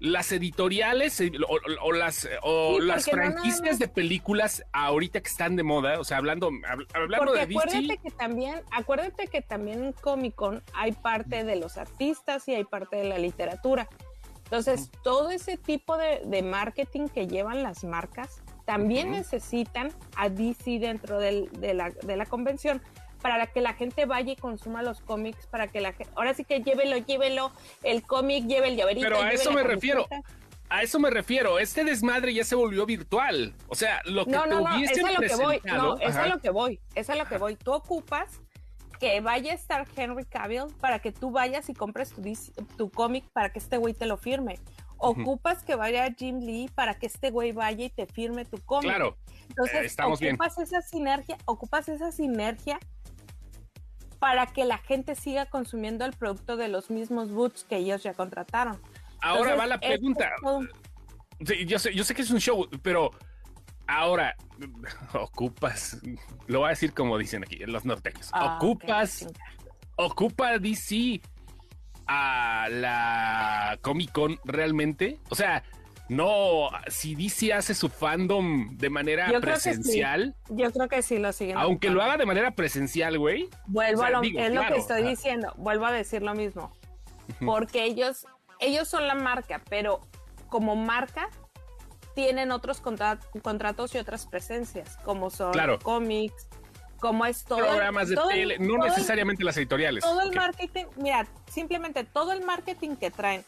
[0.00, 5.20] Las editoriales eh, o, o- o las, o Sí, las no franquicias de películas ahorita
[5.20, 8.60] que están de moda, o sea, hablando, hab- hablando Porque de DC, acuérdate que también,
[8.70, 13.04] acuérdate que también en Comic Con hay parte de los artistas y hay parte de
[13.04, 13.88] la literatura.
[14.44, 20.78] Entonces, todo ese tipo de, de marketing que llevan las marcas también necesitan a DC
[20.78, 22.80] dentro del- de, la, de la convención
[23.20, 26.44] para que la gente vaya y consuma los cómics, para que la gente, ahora sí
[26.44, 27.52] que llévelo, llévelo,
[27.82, 29.06] el cómic, lleve el llaverito.
[29.06, 30.06] Pero a eso me refiero.
[30.68, 34.46] a eso me refiero, este desmadre ya se volvió virtual, o sea, lo que No,
[34.46, 35.60] no, no, hubiesen es lo que voy.
[35.64, 36.24] No, es ajá.
[36.24, 36.80] a lo que voy.
[36.94, 37.56] Es a lo que voy.
[37.56, 38.40] Tú ocupas
[38.98, 42.22] que vaya a estar Henry Cavill para que tú vayas y compres tu,
[42.76, 44.58] tu cómic para que este güey te lo firme.
[44.98, 48.90] Ocupas que vaya Jim Lee para que este güey vaya y te firme tu cómic.
[48.90, 49.16] Claro,
[49.48, 50.34] Entonces, eh, estamos bien.
[50.34, 52.80] ocupas esa sinergia, ocupas esa sinergia
[54.18, 58.14] para que la gente siga consumiendo el producto de los mismos boots que ellos ya
[58.14, 58.80] contrataron.
[59.20, 60.30] ahora Entonces, va la esto pregunta.
[61.40, 63.10] es Sí, yo sé, yo sé que es un show, pero
[63.86, 64.34] ahora
[65.14, 65.98] ocupas,
[66.48, 69.44] lo voy a decir como dicen aquí, los norteños, Ah, ocupas, ok, chinga.
[69.96, 71.20] ocupa DC
[72.06, 75.62] a la Comic Con realmente, o sea,
[76.08, 79.40] no, si DC hace su fandom de manera Yo sí.
[79.42, 81.56] presencial, Yo creo que sí lo siguen.
[81.58, 84.62] aunque lo haga de manera presencial, güey, Vuelvo O sea, a lo, digo, es lo
[84.66, 86.72] que estoy diciendo, vuelvo a decir lo mismo.
[87.44, 88.26] Porque ellos,
[88.60, 90.00] ellos son la marca, pero
[90.48, 91.28] como marca
[92.14, 95.78] tienen otros contra- contratos y otras presencias, como son Claro.
[95.78, 96.48] cómics,
[96.98, 100.02] como es todo Programas de todo el- tele, no el- necesariamente las editoriales.
[100.02, 103.44] todo el marketing, mira, simplemente todo el marketing que traen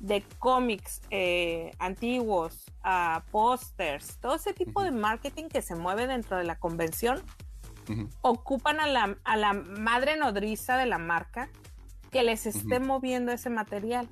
[0.00, 6.36] de cómics eh, antiguos a pósters, todo ese tipo de marketing que se mueve dentro
[6.36, 7.22] de la convención,
[8.20, 11.48] ocupan a la, a la madre nodriza de la marca
[12.10, 14.08] que les esté moviendo ese material.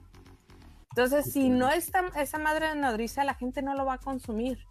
[0.90, 4.64] Entonces, si no está esa madre nodriza, la gente no lo va a consumir.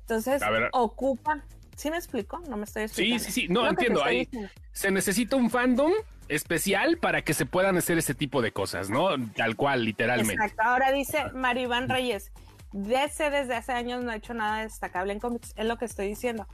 [0.00, 1.42] Entonces, ocupan.
[1.76, 2.40] ¿Sí me explico?
[2.48, 3.24] No me estoy Sí, explicando.
[3.24, 3.48] sí, sí.
[3.48, 4.04] No, que te entiendo.
[4.04, 4.50] Ahí diciendo.
[4.72, 5.92] se necesita un fandom
[6.34, 9.10] especial para que se puedan hacer ese tipo de cosas, ¿no?
[9.36, 10.34] Tal cual, literalmente.
[10.34, 10.62] Exacto.
[10.62, 12.32] Ahora dice Maribán Reyes,
[12.72, 15.52] DC desde hace años no ha hecho nada destacable en cómics.
[15.56, 16.46] Es lo que estoy diciendo.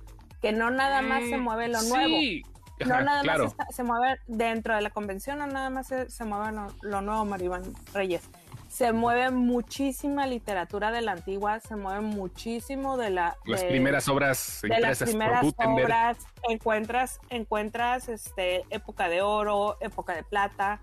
[0.43, 2.07] Que no nada más se Mm, mueve lo nuevo.
[2.19, 2.43] Sí.
[2.87, 3.45] No Ajá, nada claro.
[3.45, 6.69] más está- se mueve dentro de la convención, no nada más se, se mueve lo,
[6.81, 7.63] lo nuevo, Maribán
[7.93, 8.23] Reyes.
[8.71, 13.37] Se mueve muchísima literatura de la antigua, se mueve muchísimo de la...
[13.45, 20.15] Las de- primeras obras de las primeras obras encuentras encuentras este época de oro época
[20.15, 20.81] de plata.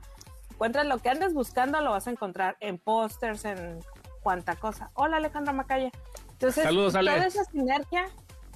[0.51, 3.79] Encuentras lo que andes buscando lo vas a encontrar en pósters en
[4.21, 4.91] cuanta cosa.
[4.93, 5.89] Hola Alejandra Macaya.
[6.33, 7.11] Entonces Saludos, Ale.
[7.13, 8.09] toda esa sinergia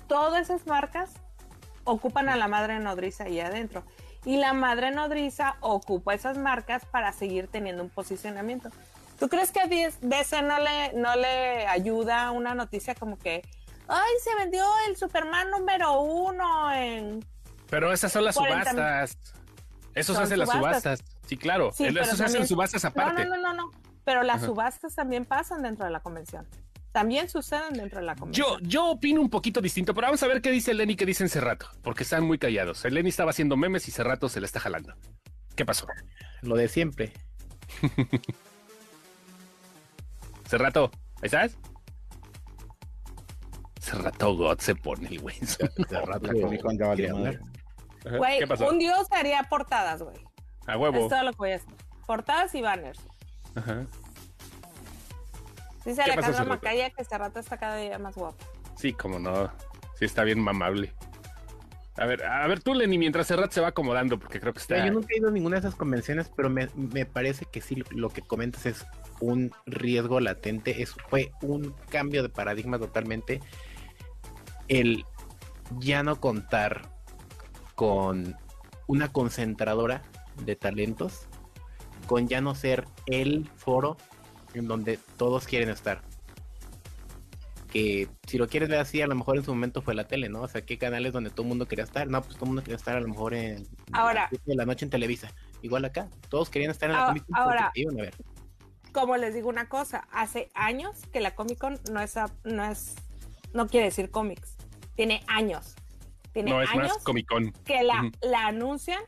[0.07, 1.13] todas esas marcas
[1.85, 3.83] ocupan a la madre nodriza ahí adentro.
[4.25, 8.69] Y la madre nodriza ocupa esas marcas para seguir teniendo un posicionamiento
[9.21, 13.43] ¿Tú crees que a DC no le, no le ayuda una noticia como que
[13.87, 17.23] ay, se vendió el Superman número uno en...
[17.69, 19.33] Pero esas son las 40 subastas.
[19.93, 21.03] Eso se hace en las subastas.
[21.27, 21.71] Sí, claro.
[21.71, 23.25] Sí, Eso se hace en también- subastas aparte.
[23.25, 23.71] no, no, no, no.
[24.03, 24.47] Pero las Ajá.
[24.47, 26.47] subastas también pasan dentro de la convención.
[26.91, 28.59] También suceden dentro de la Yo, convención.
[28.63, 31.29] yo opino un poquito distinto, pero vamos a ver qué dice Lenny, qué dice en
[31.29, 32.83] Cerrato, porque están muy callados.
[32.85, 34.95] El Lenny estaba haciendo memes y Cerrato se le está jalando.
[35.55, 35.85] ¿Qué pasó?
[36.41, 37.13] Lo de siempre.
[40.51, 41.57] Cerrato, ¿ahí estás?
[43.79, 45.37] Cerrato God se pone el güey.
[45.95, 46.17] Ajá,
[48.17, 50.17] Güey, un dios haría portadas, güey.
[50.67, 51.07] A Es huevo.
[51.07, 51.73] todo lo que voy a hacer.
[52.05, 52.99] Portadas y banners.
[53.55, 53.85] Ajá.
[55.85, 56.49] Dice ¿Qué pasó, Alejandra Cerrato?
[56.49, 58.35] Macaya que este rato está cada día más guapo.
[58.75, 59.49] Sí, como no.
[59.97, 60.93] Sí, está bien mamable.
[61.95, 64.85] A ver, a ver tú, Lenny, mientras Cerrato se va acomodando, porque creo que está.
[64.85, 67.81] Yo nunca he ido a ninguna de esas convenciones, pero me, me parece que sí,
[67.91, 68.85] lo que comentas es
[69.21, 70.81] un riesgo latente.
[70.81, 73.39] Es, fue un cambio de paradigma totalmente.
[74.67, 75.05] El
[75.79, 76.89] ya no contar
[77.75, 78.35] con
[78.87, 80.01] una concentradora
[80.43, 81.27] de talentos,
[82.07, 83.95] con ya no ser el foro
[84.53, 86.01] en donde todos quieren estar.
[87.71, 90.27] Que si lo quieres ver así, a lo mejor en su momento fue la tele,
[90.27, 90.41] ¿no?
[90.41, 92.05] O sea, ¿qué canales donde todo el mundo quería estar?
[92.09, 94.65] No, pues todo el mundo quería estar a lo mejor en Ahora- siete de la
[94.65, 95.31] noche en Televisa.
[95.61, 98.13] Igual acá, todos querían estar en la Ah, ahora- te iban a ver.
[98.91, 102.95] Como les digo una cosa, hace años que la Comic Con no es, no es,
[103.53, 104.55] no quiere decir cómics.
[104.95, 105.75] Tiene años.
[106.33, 107.51] Tiene No, es años más Comic Con.
[107.65, 109.01] que la, la anuncian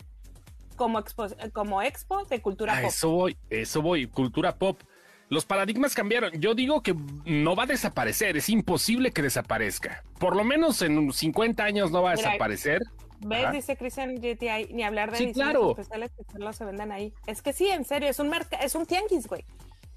[0.76, 2.89] como expo, como expo de cultura pop.
[2.89, 4.82] eso voy, eso voy, cultura pop.
[5.30, 6.32] Los paradigmas cambiaron.
[6.39, 10.04] Yo digo que no va a desaparecer, es imposible que desaparezca.
[10.19, 12.82] Por lo menos en 50 años no va a Mira, desaparecer.
[13.19, 13.43] ¿Ves?
[13.43, 13.52] Ajá.
[13.52, 15.72] Dice Christian GTI, ni hablar de Sí, claro.
[15.72, 17.13] especiales que solo se venden ahí.
[17.26, 19.46] Es que sí, en serio, es un es un tianguis, güey.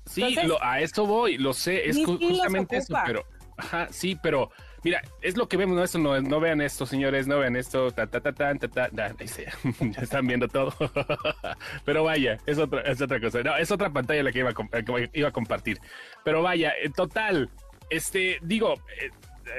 [0.06, 3.24] Sí, Entonces, lo- a eso voy, lo sé, es justamente eso, pero,
[3.56, 4.50] ajá, sí, pero,
[4.84, 7.90] mira, es lo que vemos, no, eso no, no vean esto, señores, no vean esto,
[7.90, 9.14] ta, ta, ta, ta, ta, ta, ta,
[9.80, 10.72] ya están viendo todo,
[11.84, 14.82] pero vaya, es otra, es otra cosa, no, es otra pantalla la que iba a,
[14.82, 15.80] que iba a compartir,
[16.24, 17.50] pero vaya, en total,
[17.90, 19.10] este, digo, eh,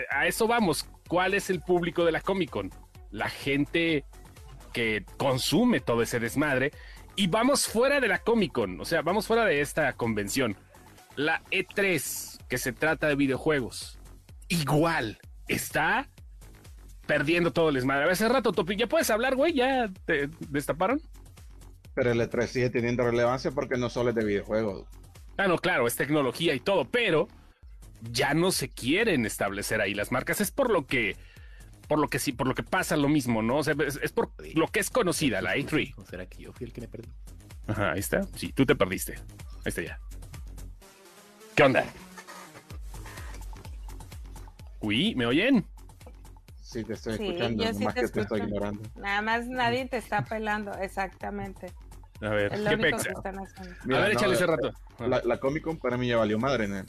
[0.09, 2.71] a eso vamos, ¿cuál es el público de la Comic Con?
[3.11, 4.05] La gente
[4.73, 6.71] que consume todo ese desmadre
[7.17, 10.55] y vamos fuera de la Comic Con, o sea, vamos fuera de esta convención.
[11.15, 13.97] La E3, que se trata de videojuegos,
[14.47, 16.07] igual está
[17.07, 18.07] perdiendo todo el desmadre.
[18.07, 19.53] A hace rato, Topi, ¿ya puedes hablar, güey?
[19.53, 21.01] ¿Ya te destaparon?
[21.95, 24.87] Pero el E3 sigue teniendo relevancia porque no solo es de videojuegos.
[25.37, 27.27] Ah, no, claro, es tecnología y todo, pero
[28.11, 30.39] ya no se quieren establecer ahí las marcas.
[30.39, 31.15] Es por lo que,
[31.87, 33.57] por lo que sí, por lo que pasa lo mismo, ¿no?
[33.57, 35.93] O sea, es, es por lo que es conocida, la E3.
[35.97, 37.09] ¿O será que yo fui el que me perdí?
[37.67, 38.23] Ajá, ahí está.
[38.35, 39.13] Sí, tú te perdiste.
[39.15, 39.21] Ahí
[39.65, 39.99] está ya.
[41.55, 41.85] ¿Qué onda?
[44.81, 45.65] Uy, ¿me oyen?
[46.61, 48.43] Sí, te estoy Sí, escuchando, yo sí te que te estoy escucho.
[48.43, 48.81] ignorando.
[48.95, 51.73] Nada más nadie te está pelando, exactamente.
[52.21, 53.09] A ver, Es lo ¿qué único pexa?
[53.09, 53.71] que están haciendo.
[53.81, 54.73] A Mira, ver, no, échale ese rato.
[54.99, 56.83] La, la Comic Con para mí ya valió madre, ¿no?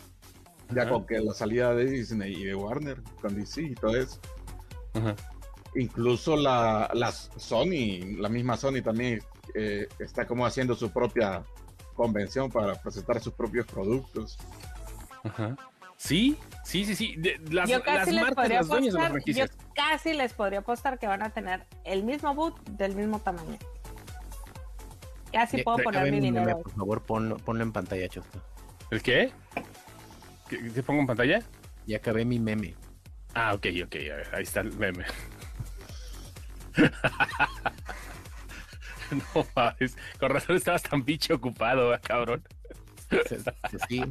[0.74, 0.90] Ya Ajá.
[0.90, 4.20] con que la salida de Disney y de Warner, con DC y todo eso.
[4.98, 5.14] Ajá.
[5.74, 9.22] Incluso la, la Sony, la misma Sony también
[9.54, 11.42] eh, está como haciendo su propia
[11.94, 14.38] convención para presentar sus propios productos.
[15.24, 15.56] Ajá.
[15.96, 17.16] Sí, sí, sí, sí.
[17.16, 20.32] De- las Yo las casi les marcas, las dueñas de las apostar, yo, casi les
[20.32, 23.58] podría apostar que van a tener el mismo boot del mismo tamaño.
[25.32, 26.62] Casi puedo poner mi mi meme, dinero.
[26.62, 28.40] por favor, ponlo, ponlo en pantalla, Chosto.
[28.90, 29.32] ¿El qué?
[30.48, 31.42] ¿Qué, qué pongo en pantalla?
[31.86, 32.74] Ya acabé mi meme.
[33.34, 35.04] Ah, ok, ok, a ver, ahí está el meme.
[39.10, 42.42] no mames, con razón estabas tan bicho ocupado, ¿eh, cabrón.
[43.88, 44.02] Sí.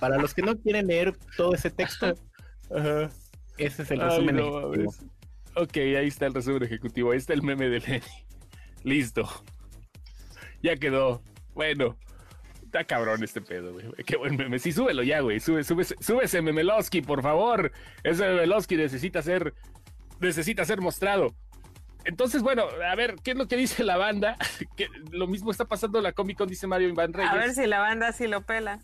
[0.00, 2.14] Para los que no quieren leer todo ese texto,
[3.58, 4.36] ese es el Ay, resumen.
[4.36, 4.94] no ejecutivo.
[5.54, 7.12] Ok, ahí está el resumen ejecutivo.
[7.12, 8.04] Ahí está el meme de Lenny.
[8.82, 9.28] Listo.
[10.62, 11.22] Ya quedó.
[11.54, 11.96] Bueno.
[12.76, 13.86] Está cabrón este pedo, güey.
[14.04, 14.58] Qué buen meme.
[14.58, 15.40] Sí, súbelo ya, güey.
[15.40, 17.72] Sube, sube, sube ese memelowski, por favor.
[18.04, 19.54] Ese memelowski necesita ser.
[20.20, 21.34] Necesita ser mostrado.
[22.04, 24.36] Entonces, bueno, a ver, ¿qué es lo que dice la banda?
[24.76, 27.32] Que lo mismo está pasando en la Comic Con, dice Mario Iván Reyes.
[27.32, 28.78] A ver si la banda sí lo pela.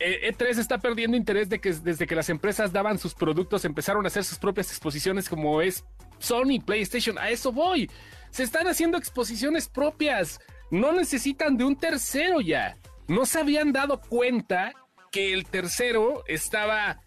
[0.00, 4.04] Eh, E3 está perdiendo interés de que desde que las empresas daban sus productos empezaron
[4.04, 5.84] a hacer sus propias exposiciones como es
[6.18, 7.18] Sony, PlayStation.
[7.18, 7.88] A eso voy.
[8.30, 10.40] Se están haciendo exposiciones propias.
[10.72, 12.76] No necesitan de un tercero ya.
[13.08, 14.72] No se habían dado cuenta
[15.12, 17.00] que el tercero estaba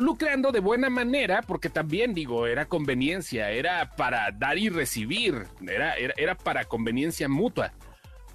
[0.00, 5.94] lucrando de buena manera, porque también digo, era conveniencia, era para dar y recibir, era,
[5.94, 7.72] era, para conveniencia mutua.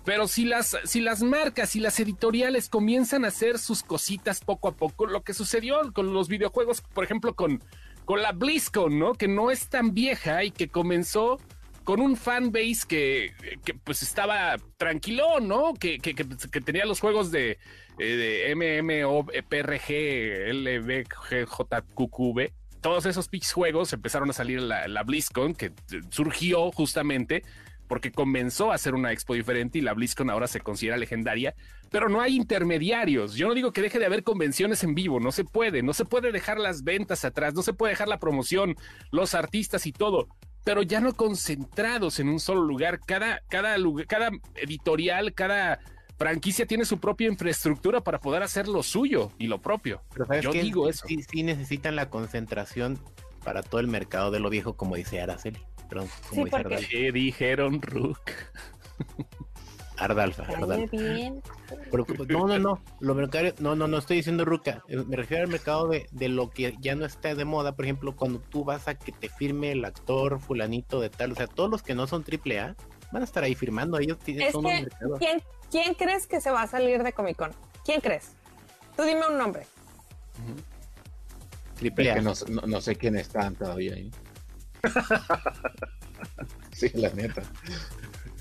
[0.04, 4.68] Pero si las, si las marcas y las editoriales comienzan a hacer sus cositas poco
[4.68, 7.64] a poco, lo que sucedió con los videojuegos, por ejemplo, con,
[8.06, 9.14] con la BlizzCon, ¿no?
[9.14, 11.40] Que no es tan vieja y que comenzó
[11.86, 13.32] con un fanbase que,
[13.64, 15.74] que pues estaba tranquilo, ¿no?
[15.76, 16.26] Que, que, que,
[16.62, 17.60] tenía los juegos de,
[18.00, 19.92] eh, de MMORPG,
[21.46, 22.52] LBGJQQB.
[22.82, 25.72] Todos esos pitch juegos empezaron a salir la, la BlizzCon, que
[26.10, 27.44] surgió justamente
[27.88, 31.56] porque comenzó a ser una expo diferente y la BlizzCon ahora se considera legendaria,
[31.92, 33.36] pero no hay intermediarios.
[33.36, 36.06] Yo no digo que deje de haber convenciones en vivo, no se puede, no se
[36.06, 38.76] puede dejar las ventas atrás, no se puede dejar la promoción,
[39.12, 40.28] los artistas y todo,
[40.66, 43.00] pero ya no concentrados en un solo lugar.
[43.00, 45.80] Cada, cada, lugar, cada editorial, cada
[46.18, 50.02] franquicia tiene su propia infraestructura para poder hacer lo suyo y lo propio.
[50.12, 50.62] Pero ¿sabes Yo qué?
[50.64, 51.08] digo eso.
[51.08, 53.00] Sí, sí necesitan la concentración
[53.44, 55.60] para todo el mercado de lo viejo, como dice Araceli.
[55.88, 56.88] Perdón, como Sí, dice porque-.
[56.90, 58.20] ¿Qué dijeron, Rook?
[59.98, 60.92] Ardalfa, Ardalfa.
[60.98, 61.42] bien.
[61.92, 62.82] Pero, no, no, no.
[63.00, 64.84] Lo mercado, no, no, no estoy diciendo Ruca.
[64.88, 67.76] Eh, Me refiero al mercado de, de lo que ya no está de moda.
[67.76, 71.32] Por ejemplo, cuando tú vas a que te firme el actor fulanito de tal.
[71.32, 72.76] O sea, todos los que no son triple A
[73.12, 73.98] van a estar ahí firmando.
[74.00, 75.16] Ellos tienen Es que, mercado.
[75.18, 77.52] ¿quién, ¿quién crees que se va a salir de Comic Con?
[77.86, 78.32] ¿Quién crees?
[78.98, 79.66] Tú dime un nombre.
[81.76, 82.16] Triple Es A.
[82.16, 84.12] que no, no, no sé quiénes están todavía ahí.
[86.74, 87.42] sí, la neta.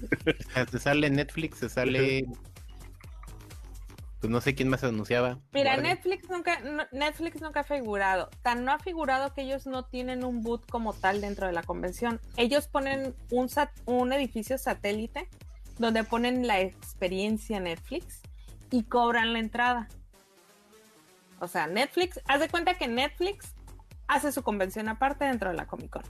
[0.71, 2.27] Se sale Netflix, se sale.
[4.21, 5.39] Pues no sé quién más anunciaba.
[5.53, 5.77] Mira.
[5.77, 8.31] Netflix nunca, no- Netflix nunca ha figurado.
[8.43, 11.63] Tan no ha figurado que ellos no tienen un boot como tal dentro de la
[11.63, 12.21] convención.
[12.39, 15.29] Ellos ponen un, sat- un edificio satélite
[15.79, 18.23] donde ponen la experiencia Netflix
[18.71, 19.89] y cobran la entrada.
[21.41, 23.55] O sea, Netflix, haz de cuenta que Netflix
[24.07, 26.03] hace su convención aparte dentro de la Comic Con.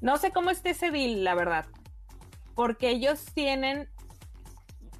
[0.00, 1.66] No sé cómo esté ese deal, la verdad.
[2.56, 3.88] Porque ellos tienen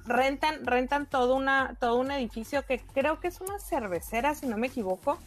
[0.07, 4.57] rentan, rentan todo, una, todo un edificio que creo que es una cervecera, si no
[4.57, 5.17] me equivoco.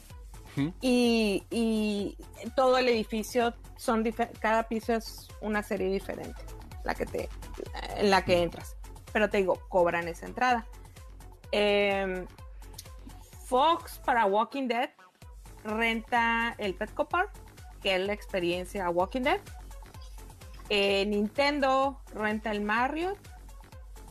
[0.83, 2.19] Y, y
[2.57, 4.05] todo el edificio son
[4.41, 6.43] cada piso es una serie diferente,
[6.85, 7.29] la que te,
[7.97, 8.77] en la que entras.
[9.13, 10.67] Pero te digo, cobran esa entrada.
[11.53, 12.27] Em,
[13.47, 14.91] Fox para Walking Dead
[15.65, 17.31] renta el Petco Park,
[17.81, 19.41] que es la experiencia Walking Dead.
[20.71, 22.65] Eh, Nintendo renta el.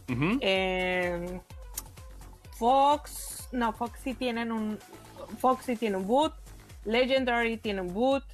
[0.09, 0.37] Ujú.
[0.41, 1.41] Eh,
[2.51, 4.77] Fox, no, Fox sí tienen un,
[5.39, 6.33] Fox sí tiene un boot,
[6.83, 8.25] Legendary tiene un boot,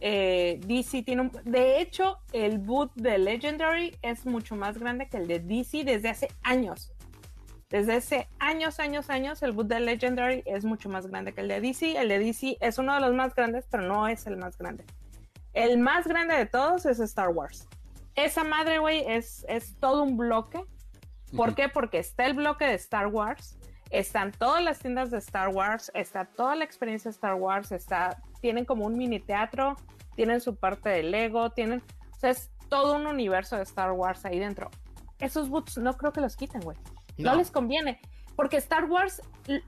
[0.00, 5.18] eh, DC tiene un, de hecho, el boot de Legendary es mucho más grande que
[5.18, 6.92] el de DC desde hace años.
[7.68, 11.48] Desde hace años, años, años, el boot de Legendary es mucho más grande que el
[11.48, 11.98] de DC.
[11.98, 14.84] El de DC es uno de los más grandes, pero no es el más grande.
[15.54, 17.66] El más grande de todos es Star Wars.
[18.14, 20.64] Esa madre, güey, es, es todo un bloque.
[21.36, 21.68] ¿Por qué?
[21.68, 23.58] Porque está el bloque de Star Wars,
[23.90, 28.22] están todas las tiendas de Star Wars, está toda la experiencia de Star Wars, está,
[28.40, 29.76] tienen como un mini teatro,
[30.16, 31.82] tienen su parte de Lego, tienen,
[32.12, 34.70] o sea, es todo un universo de Star Wars ahí dentro.
[35.18, 36.76] Esos boots no creo que los quiten, güey.
[37.18, 37.32] No.
[37.32, 37.36] No.
[37.36, 38.00] les conviene.
[38.36, 39.20] Porque Star Wars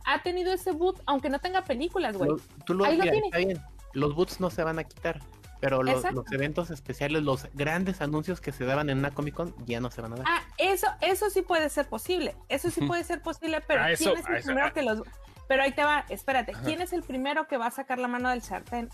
[0.07, 2.31] ha tenido ese boot, aunque no tenga películas, güey.
[2.31, 3.21] Lo- tú lo, Ahí lo tiene.
[3.27, 3.61] está bien.
[3.95, 5.21] Los boots no se van a quitar.
[5.61, 6.03] Pero los,
[6.33, 10.01] eventos especiales, los grandes anuncios que se daban en una Comic Con ya no se
[10.01, 10.25] van a dar.
[10.29, 12.35] Ah, eso, eso sí puede ser posible.
[12.49, 14.73] Eso sí puede ser posible, pero Ah, eso- ¿quién es el primero ah.
[14.73, 15.03] que los...
[15.49, 16.63] Pero ahí te va, espérate, Ajá.
[16.65, 18.89] ¿quién es el primero que va a sacar la mano del sartén?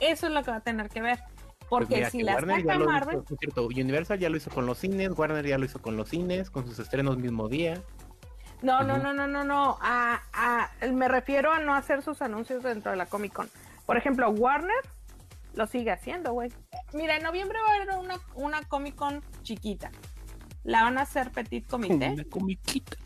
[0.00, 1.18] Eso es lo que va a tener que ver.
[1.18, 4.50] Pues Porque mira, si la Warner saca Marvel, hizo, por cierto, Universal ya lo hizo
[4.50, 7.80] con los cines, Warner ya lo hizo con los cines, con sus estrenos mismo día.
[8.62, 9.78] no, no, no, no, no, no.
[9.82, 13.50] A, a- me refiero a no hacer sus anuncios dentro de la Comic Con.
[13.84, 14.74] Por ejemplo, Warner
[15.58, 16.52] lo sigue haciendo, güey.
[16.92, 19.90] Mira, en noviembre va a haber una, una Comic Con chiquita.
[20.62, 22.10] La van a hacer Petit Comité.
[22.10, 22.96] Una comiquita.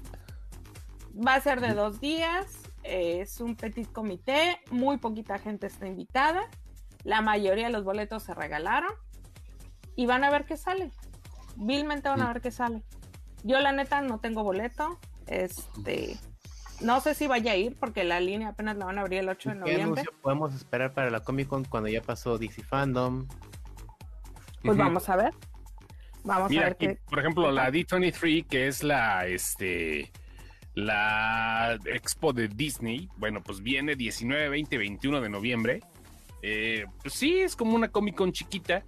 [1.26, 2.59] Va a ser de dos días.
[2.82, 4.61] Es un petit comité.
[4.70, 6.42] Muy poquita gente está invitada.
[7.05, 8.92] La mayoría de los boletos se regalaron.
[9.96, 10.90] Y van a ver qué sale.
[11.57, 12.82] Vilmente van a ver qué sale.
[13.44, 14.98] Yo, la neta, no tengo boleto.
[15.26, 16.18] Este.
[16.83, 19.28] No sé si vaya a ir porque la línea apenas la van a abrir el
[19.28, 19.83] 8 de ¿Qué noviembre.
[19.85, 23.26] anuncio podemos esperar para la Comic Con cuando ya pasó DC Fandom?
[24.62, 25.33] Pues vamos a ver.
[26.24, 26.99] Vamos a Mira, ver aquí, qué.
[27.09, 27.72] por ejemplo, qué la tal.
[27.74, 30.12] D23, que es la, este,
[30.74, 35.80] la expo de Disney, bueno, pues viene 19, 20, 21 de noviembre.
[36.43, 38.85] Eh, pues sí, es como una Comic Con chiquita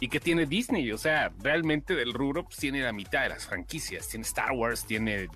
[0.00, 3.46] y que tiene Disney, o sea, realmente del rubro pues tiene la mitad de las
[3.46, 4.08] franquicias.
[4.08, 5.28] Tiene Star Wars, tiene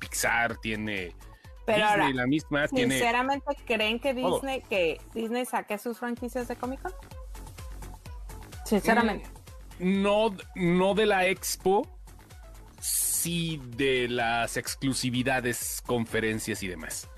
[0.00, 1.14] Pixar, tiene
[1.68, 2.94] Pero Disney, ahora, la misma, tiene...
[2.94, 4.14] sinceramente, ¿creen que.
[4.14, 6.92] Disney, que Disney saque sus franquicias de Comic Con?
[8.64, 9.28] Sinceramente.
[9.78, 11.86] no, no de la expo,
[12.80, 17.08] sí de las exclusividades, conferencias y demás.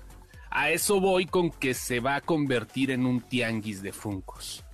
[0.49, 4.65] A eso voy con que se va a convertir en un tianguis de funcos.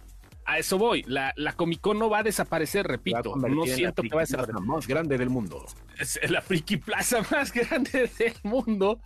[0.46, 1.04] A eso voy.
[1.08, 3.32] La, la Comic Con no va a desaparecer, a repito.
[3.32, 4.62] convertir No en la siento que va a plaza desaparecer.
[4.62, 5.66] más grande del mundo.
[6.00, 9.02] Es la friki plaza más grande del mundo.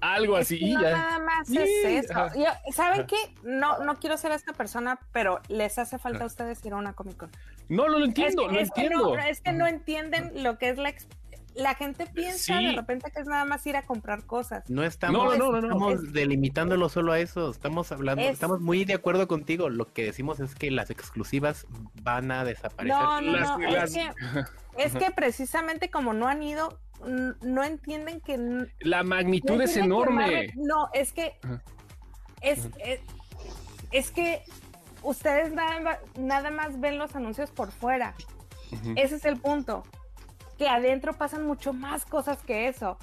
[0.00, 0.74] Algo así.
[0.74, 0.90] no ya.
[0.90, 2.28] nada más es eso.
[2.36, 3.16] Yo- ¿Saben qué?
[3.42, 6.92] No, no quiero ser esta persona, pero les hace falta a ustedes ir a una
[6.92, 7.30] Comic Con.
[7.68, 9.16] No, lo Es entiendo, que, lo es que entiendo.
[9.16, 10.90] no, es que no entienden lo que es la...
[10.90, 11.08] ex-
[11.56, 12.66] La gente piensa Sí.
[12.66, 14.68] de repente que es nada más ir a comprar cosas.
[14.68, 17.50] No estamos, No, no, no, no, estamos es- delimitándolo solo a eso.
[17.50, 19.70] Estamos hablando, Es- estamos muy de acuerdo contigo.
[19.70, 21.66] Lo que decimos es que las exclusivas
[22.02, 22.96] van a desaparecer.
[22.98, 23.70] No, no, Las- no.
[23.70, 23.90] las-
[24.76, 26.78] Es, que, es que precisamente como no han ido,
[27.40, 28.36] no entienden que...
[28.80, 30.26] La no magnitud es enorme.
[30.26, 31.38] Marvel- no, es que...
[32.42, 33.00] Es, es,
[33.92, 34.42] es que
[35.02, 38.14] ustedes nada, nada más ven los anuncios por fuera.
[38.96, 39.84] Ese es el punto.
[40.58, 42.98] Que adentro pasan mucho más cosas que eso.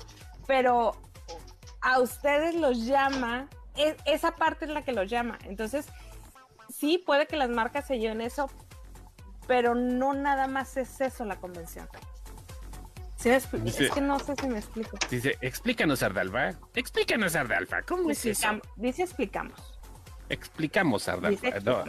[0.48, 0.96] Pero
[1.82, 5.38] a ustedes los llama, e- esa parte es la que los llama.
[5.44, 5.88] Entonces,
[6.70, 8.50] sí, puede que las marcas se lleven eso,
[9.48, 11.88] pero no nada más es eso la convención.
[13.16, 14.98] ¿Sí Dice- es que no sé si me explico.
[15.10, 16.60] Dice, explícanos, Ardalfa.
[16.76, 17.82] Explícanos, Ardalfa.
[17.84, 18.48] ¿Cómo es eso?
[18.48, 19.80] Explicam- dice explicamos.
[20.28, 21.46] Explicamos, Ardalfa.
[21.48, 21.84] Dice No.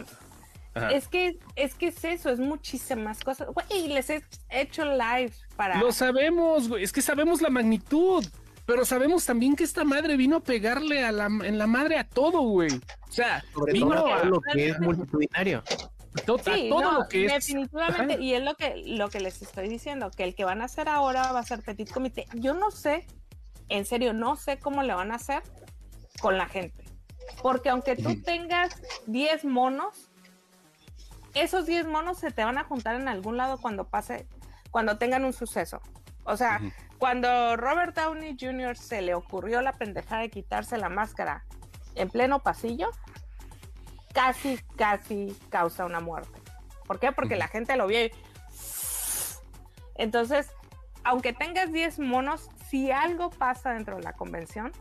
[0.75, 0.89] Ajá.
[0.91, 3.47] Es que, es que es eso, es muchísimas cosas.
[3.47, 5.79] Güey, les he hecho live para.
[5.79, 6.83] Lo sabemos, güey.
[6.83, 8.25] Es que sabemos la magnitud.
[8.67, 12.03] Pero sabemos también que esta madre vino a pegarle a la, en la madre a
[12.03, 12.69] todo, güey.
[13.07, 15.61] O sea, Sobre vino todo a, a lo que es multitudinario.
[16.25, 17.31] to- a Sí, todo no, lo que es.
[17.33, 18.21] definitivamente, Ajá.
[18.23, 20.89] y es lo que, lo que les estoy diciendo, que el que van a hacer
[20.89, 22.25] ahora va a ser Petit Comité.
[22.33, 23.05] Yo no sé,
[23.69, 25.43] en serio, no sé cómo le van a hacer
[26.19, 26.85] con la gente.
[27.43, 30.09] Porque aunque tú tengas 10 monos,
[31.35, 34.27] esos 10 monos se te van a juntar en algún lado cuando pase,
[34.71, 35.81] cuando tengan un suceso.
[36.23, 36.59] O sea,
[36.97, 38.75] cuando Robert Downey Jr.
[38.75, 41.45] se le ocurrió la pendejada de quitarse la máscara
[41.93, 42.89] en pleno pasillo,
[44.13, 46.39] casi, casi causa una muerte.
[46.87, 47.11] ¿Por qué?
[47.11, 48.11] Porque la gente lo vio y...
[49.95, 50.49] Entonces,
[51.03, 54.71] aunque tengas 10 monos, si algo pasa dentro de la convención,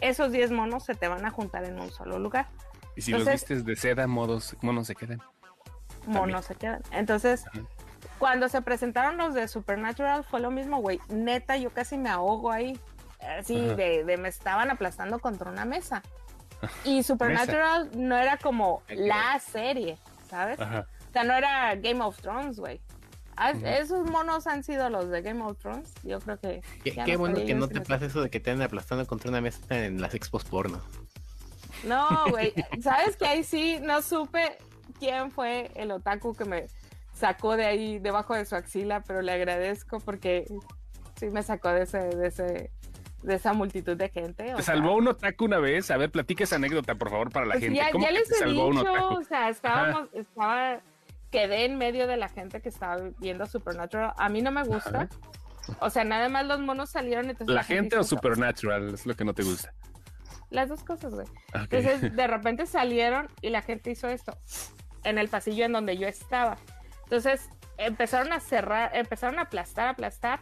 [0.00, 2.48] esos 10 monos se te van a juntar en un solo lugar.
[2.96, 5.22] Y si los vistes de seda, modos, monos se quedan.
[6.06, 6.82] Monos se quedan.
[6.92, 7.60] Entonces, Ajá.
[8.18, 11.00] cuando se presentaron los de Supernatural, fue lo mismo, güey.
[11.08, 12.78] Neta, yo casi me ahogo ahí.
[13.38, 16.02] Así de, de me estaban aplastando contra una mesa.
[16.84, 19.96] Y Supernatural no era como la serie,
[20.28, 20.60] ¿sabes?
[20.60, 20.86] Ajá.
[21.08, 22.80] O sea, no era Game of Thrones, güey.
[23.64, 25.94] Esos monos han sido los de Game of Thrones.
[26.02, 26.62] Yo creo que.
[26.84, 29.60] Qué, bueno que no te pase eso de que te anden aplastando contra una mesa
[29.70, 30.82] en las expos porno.
[31.84, 32.52] No, güey.
[32.82, 34.58] ¿Sabes que ahí sí no supe
[35.00, 36.66] quién fue el otaku que me
[37.12, 40.44] sacó de ahí debajo de su axila, pero le agradezco porque
[41.16, 42.70] sí me sacó de ese, de ese,
[43.22, 44.54] de esa multitud de gente.
[44.54, 45.90] o ¿Te sea, salvó un otaku una vez?
[45.90, 47.78] A ver, platica esa anécdota, por favor, para la pues gente.
[47.78, 49.14] ya, ¿Cómo ya les he dicho, otaku?
[49.14, 50.80] o sea, estábamos, estaba,
[51.30, 54.12] quedé en medio de la gente que estaba viendo Supernatural.
[54.16, 55.08] A mí no me gusta.
[55.80, 57.28] O sea, nada más los monos salieron.
[57.30, 59.72] Entonces ¿La gente o Supernatural es lo que no te gusta?
[60.50, 61.26] Las dos cosas, güey.
[61.54, 64.36] Entonces, de repente salieron y la gente hizo esto
[65.04, 66.56] en el pasillo en donde yo estaba.
[67.04, 70.40] Entonces, empezaron a cerrar, empezaron a aplastar, aplastar.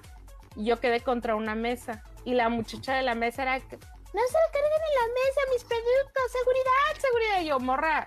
[0.56, 2.02] Y yo quedé contra una mesa.
[2.24, 6.32] Y la muchacha de la mesa era, no se carguen en la mesa mis productos,
[6.32, 7.40] seguridad, seguridad.
[7.42, 8.06] Y yo, morra,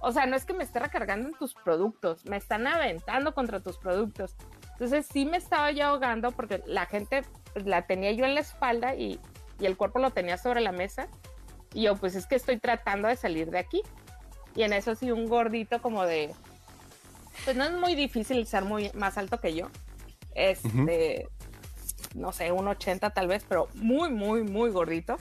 [0.00, 3.60] O sea, no es que me esté recargando en tus productos, me están aventando contra
[3.60, 4.36] tus productos.
[4.72, 7.22] Entonces sí me estaba yo ahogando porque la gente
[7.52, 9.20] pues, la tenía yo en la espalda y,
[9.60, 11.08] y el cuerpo lo tenía sobre la mesa.
[11.72, 13.82] Y yo, pues es que estoy tratando de salir de aquí.
[14.54, 16.32] Y en eso sí, un gordito como de.
[17.44, 19.68] Pues no es muy difícil ser muy más alto que yo.
[20.34, 21.28] Este.
[22.14, 25.16] No sé, un 80 tal vez, pero muy, muy, muy gordito.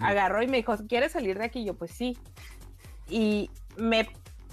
[0.00, 1.60] Agarró y me dijo, ¿quieres salir de aquí?
[1.60, 2.18] Y yo, pues sí.
[3.08, 4.08] Y me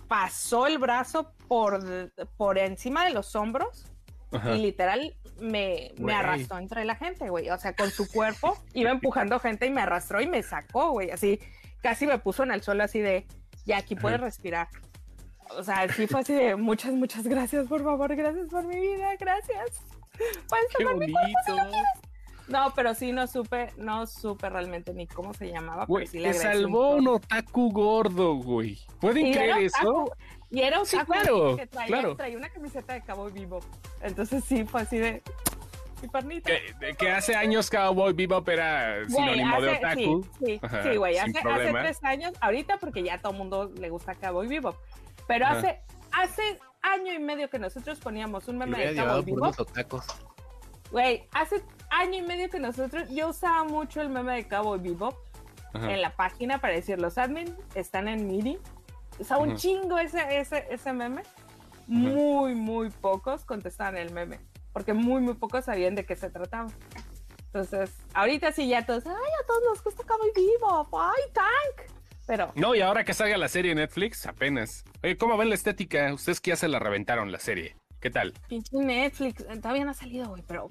[0.07, 3.88] pasó el brazo por, por encima de los hombros
[4.32, 4.55] Ajá.
[4.55, 7.49] y literal me, me arrastró entre la gente, güey.
[7.49, 11.09] O sea, con su cuerpo iba empujando gente y me arrastró y me sacó, güey.
[11.09, 11.39] Así,
[11.82, 13.26] casi me puso en el suelo así de,
[13.66, 14.68] ya aquí puedes respirar.
[15.57, 19.16] O sea, sí fue así de, muchas, muchas gracias, por favor, gracias por mi vida,
[19.20, 19.84] gracias.
[20.47, 21.78] Puedes Qué tomar mi bonito.
[22.47, 25.86] No, pero sí no supe, no supe realmente ni cómo se llamaba.
[25.86, 28.80] Güey, pero sí le un salvó un otaku gordo, güey.
[28.99, 30.11] ¿Pueden Y creer eso?
[30.51, 32.16] Y era Sí, otaku claro, que traía, claro.
[32.16, 33.59] traía una camiseta de Cowboy Vivo.
[34.01, 35.24] Entonces sí, fue así de,
[36.04, 36.49] mi pernita.
[36.51, 39.78] Que, de- que hace años Cowboy Bebop era Güey, sinónimo de hace-
[40.08, 40.24] otaku.
[40.39, 41.16] Sí, sí, Ajá, sí, güey.
[41.16, 44.76] sin Hace, tres años, ahorita porque ya a todo mundo le gusta Cowboy Vivo.
[45.28, 45.58] Pero Ajá.
[45.60, 45.80] hace,
[46.12, 50.06] hace año y medio que nosotros poníamos un Me meme de Cowboy unos otacos.
[50.91, 55.18] Güey, hace año y medio que nosotros, yo usaba mucho el meme de Cowboy Vivo
[55.74, 55.91] Ajá.
[55.91, 58.58] en la página para decir, los admin están en meeting.
[59.20, 61.24] Usaba un chingo ese, ese, ese meme.
[61.88, 64.39] Muy, muy pocos contestaban el meme.
[64.74, 66.67] Porque muy, muy pocos sabían de qué se trataba.
[67.47, 71.91] Entonces, ahorita sí ya todos, ay, a todos nos gusta Cowboy Vivo, ay, Tank.
[72.26, 74.86] Pero, No, y ahora que salga la serie Netflix, apenas.
[75.03, 76.11] Oye, ¿cómo ven la estética?
[76.13, 77.76] Ustedes que ya se la reventaron la serie.
[77.99, 78.34] ¿Qué tal?
[78.49, 80.67] pinche Netflix, eh, todavía no ha salido, güey, pero a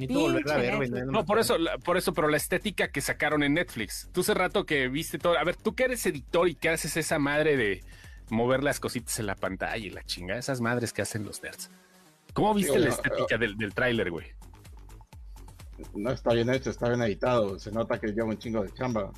[0.56, 0.78] ver.
[0.78, 1.04] Netflix.
[1.06, 4.10] no por eso, la- por eso, pero la estética que sacaron en Netflix.
[4.12, 5.38] Tú hace rato que viste todo.
[5.38, 7.82] A ver, tú que eres editor y que haces esa madre de
[8.28, 11.70] mover las cositas en la pantalla y la chinga, esas madres que hacen los nerds.
[12.32, 14.26] ¿Cómo viste Sí, la no, estética del, del tráiler, güey?
[15.94, 17.58] No está bien hecho, está bien editado.
[17.58, 19.10] Se nota que lleva un chingo de chamba.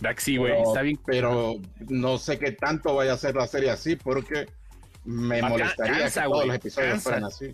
[0.00, 0.52] ¿Verdad que sí, güey?
[0.52, 1.00] Pero- Está bien.
[1.06, 1.54] Pero
[1.88, 4.46] no sé qué tanto vaya a ser la serie así, porque
[5.04, 7.02] me Ah, molestaría cansa, que todos los episodios cansa.
[7.02, 7.52] fueran así.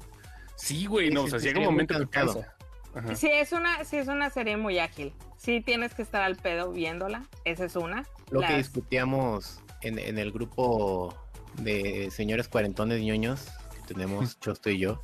[0.57, 2.55] Sí, güey, no, sí, o sea, sí, llega un momento que cansa.
[2.95, 3.15] Ajá.
[3.15, 5.13] Sí, es una, sí, es una serie muy ágil.
[5.37, 7.27] Sí, tienes que estar al pedo viéndola.
[7.45, 8.05] Esa es una.
[8.31, 11.15] Lo que discutíamos en, en el grupo
[11.59, 13.47] de señores cuarentones ñoños
[13.95, 15.03] tenemos Chosto y yo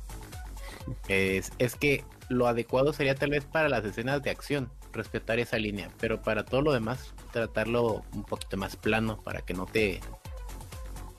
[1.07, 5.57] es, es que lo adecuado sería tal vez para las escenas de acción respetar esa
[5.57, 9.99] línea, pero para todo lo demás tratarlo un poquito más plano para que no te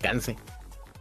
[0.00, 0.36] canse.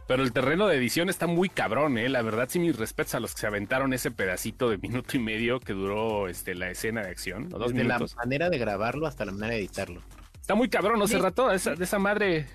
[0.06, 2.08] Pero el terreno de edición está muy cabrón, ¿eh?
[2.08, 5.20] La verdad, sí, mis respetos a los que se aventaron ese pedacito de minuto y
[5.20, 8.12] medio que duró este, la escena de acción, dos Desde minutos.
[8.14, 10.02] la manera de grabarlo hasta la manera de editarlo.
[10.40, 11.20] Está muy cabrón, hace Sí.
[11.20, 12.46] rato, esa, de esa madre.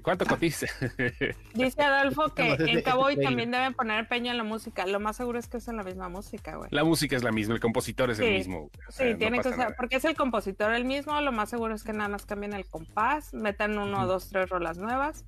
[0.00, 0.66] ¿Cuánto cotiza?
[1.54, 4.86] Dice Adolfo que en ese Cowboy también deben poner empeño en la música.
[4.86, 6.68] Lo más seguro es que usen la misma música, güey.
[6.70, 8.70] la música es la misma, el compositor es el mismo.
[8.88, 11.50] o sea, Sí, no tiene que usar, porque es el compositor el mismo, lo más
[11.50, 15.24] seguro es que nada más cambien el compás, metan uno, dos, tres rolas nuevas.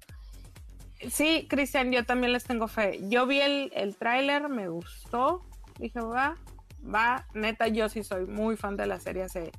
[1.11, 3.01] Sí, Cristian, yo también les tengo fe.
[3.09, 5.45] Yo vi el, el tráiler, me gustó,
[5.79, 6.37] dije, va,
[6.83, 9.53] va, neta, yo sí soy muy fan de la serie hace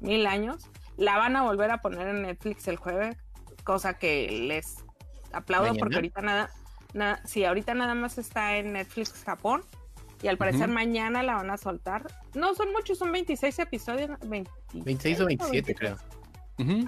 [0.00, 0.68] mil años.
[0.96, 3.16] La van a volver a poner en Netflix el jueves,
[3.64, 4.84] cosa que les
[5.32, 5.80] aplaudo ¿Mañana?
[5.80, 6.50] porque ahorita nada,
[6.92, 9.62] nada, sí, ahorita nada más está en Netflix Japón
[10.22, 12.06] y al parecer mañana la van a soltar.
[12.34, 14.10] No son muchos, son 26 episodios.
[14.24, 15.96] 26 26 o 27 creo.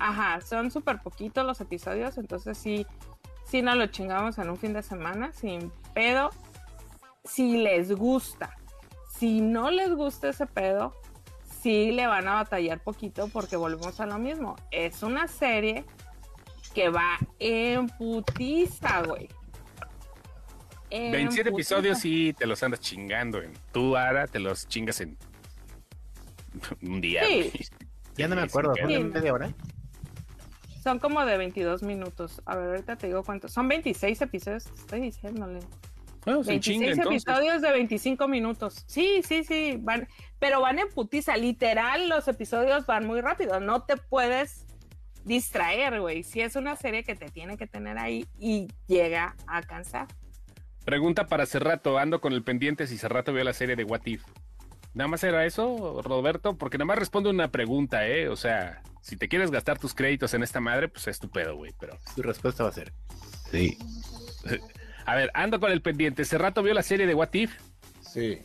[0.00, 2.86] Ajá, son súper poquitos los episodios, entonces sí,
[3.44, 6.30] sí nos lo chingamos en un fin de semana, sin pedo.
[7.24, 8.56] Si les gusta,
[9.18, 10.94] si no les gusta ese pedo,
[11.60, 14.56] sí le van a batallar poquito porque volvemos a lo mismo.
[14.70, 15.84] Es una serie
[16.76, 19.30] que va en putiza, güey.
[20.90, 21.76] En 27 putiza.
[21.78, 23.40] episodios y te los andas chingando.
[23.40, 25.16] En, tú, Ara, te los chingas en
[26.82, 27.24] un día.
[27.24, 27.34] Sí.
[27.34, 27.52] güey.
[28.16, 29.04] Ya no me acuerdo, sin ¿fue pedo.
[29.04, 29.50] de media hora?
[30.82, 32.42] Son como de 22 minutos.
[32.44, 33.52] A ver, ahorita te digo cuántos.
[33.52, 35.60] Son 26 episodios, te estoy diciéndole.
[36.26, 37.22] Bueno, se 26 chinga entonces.
[37.26, 38.84] episodios de 25 minutos.
[38.86, 40.08] Sí, sí, sí, van,
[40.38, 41.38] pero van en putiza.
[41.38, 43.60] Literal, los episodios van muy rápido.
[43.60, 44.65] No te puedes
[45.26, 46.22] distraer, güey.
[46.22, 50.06] Si es una serie que te tiene que tener ahí y llega a cansar.
[50.84, 51.98] Pregunta para Cerrato.
[51.98, 54.24] Ando con el pendiente si Cerrato vio la serie de What If.
[54.94, 56.56] ¿Nada más era eso, Roberto?
[56.56, 58.28] Porque nada más responde una pregunta, ¿eh?
[58.28, 61.56] O sea, si te quieres gastar tus créditos en esta madre, pues es tu pedo,
[61.56, 61.74] güey.
[61.78, 62.92] Pero, Su respuesta va a ser
[63.50, 63.76] sí.
[65.04, 66.24] a ver, ando con el pendiente.
[66.24, 67.54] ¿Cerrato vio la serie de What If?
[68.00, 68.38] Sí.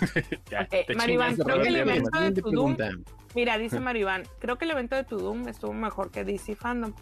[0.50, 2.90] Ya, Maribán, creo que el de pregunta.
[3.34, 6.92] Mira, dice Maribán, creo que el evento de Tudum estuvo mejor que DC Fandom.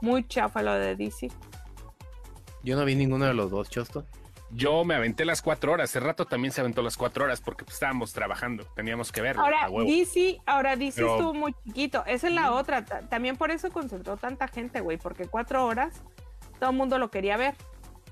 [0.00, 1.30] Muy chafa lo de DC.
[2.62, 4.04] Yo no vi ninguno de los dos, Chosto.
[4.50, 5.90] Yo me aventé las cuatro horas.
[5.90, 8.64] Hace rato también se aventó las cuatro horas porque pues, estábamos trabajando.
[8.76, 9.42] Teníamos que verlo.
[9.42, 9.88] Ahora, a huevo.
[9.90, 12.04] DC, ahora DC Pero- estuvo muy chiquito.
[12.06, 12.84] Esa es la otra.
[12.84, 16.02] ta- También por eso concentró tanta gente, güey, porque cuatro horas
[16.60, 17.54] todo el mundo lo quería ver.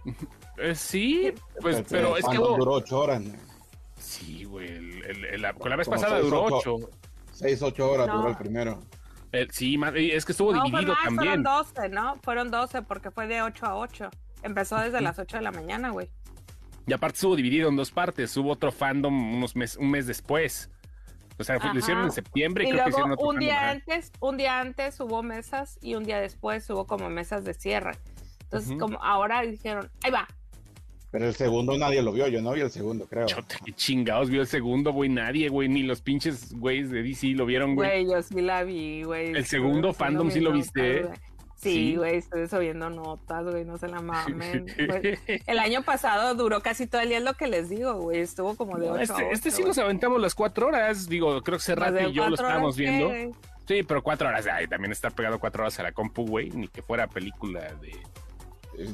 [0.59, 3.23] Eh, sí, pues, pero es que duró ocho horas.
[3.23, 3.35] ¿no?
[3.99, 4.69] Sí, güey.
[4.69, 6.75] el- el- el- la- con la vez pasada duró ocho.
[6.75, 6.91] ocho.
[7.33, 8.19] Seis, ocho horas No.
[8.19, 8.81] duró el primero.
[9.33, 9.81] Eh, sí,
[10.13, 11.43] es que estuvo No, dividido más, también.
[11.43, 12.17] fueron 12, ¿no?
[12.23, 14.11] Fueron 12 porque fue de 8 a 8.
[14.43, 16.11] Empezó desde las 8 de la mañana, güey.
[16.87, 18.37] Y aparte estuvo dividido en dos partes.
[18.37, 20.71] Hubo otro fandom unos mes, un mes después.
[21.39, 21.73] O sea, Ajá.
[21.73, 23.71] lo hicieron en septiembre y, Y creo que luego hicieron otro un fandom, día ajá.
[23.71, 27.93] antes, un día antes hubo mesas y un día después hubo como mesas de cierre.
[28.43, 28.81] Entonces, Ujú.
[28.81, 30.29] como ahora dijeron, ahí va.
[31.13, 32.27] Pero el segundo nadie lo vio.
[32.27, 33.27] Yo no vi el segundo, creo.
[33.27, 35.11] Chota, qué chingados vio el segundo, güey.
[35.11, 35.69] Nadie, güey.
[35.69, 38.05] Ni los pinches güeyes de DC lo vieron, güey.
[38.05, 39.33] Güey, yo sí la vi, güey.
[39.33, 41.03] ¿El segundo fandom sí lo notas, viste?
[41.03, 41.15] güey.
[41.57, 41.71] Sí.
[41.75, 44.67] Sí, güey, estuve subiendo notas, güey, no se la mamen.
[45.47, 48.19] El año pasado duró casi todo el día, es lo que les digo, güey.
[48.19, 51.09] Estuvo como de No, 8 este, este sí nos aventamos las cuatro horas.
[51.09, 53.37] Digo, creo que Serrat y yo lo estábamos viendo.
[53.69, 54.45] Sí, pero cuatro horas.
[54.53, 56.51] Ay, también estar pegado cuatro horas a la compu, güey.
[56.51, 57.93] Ni que fuera película de.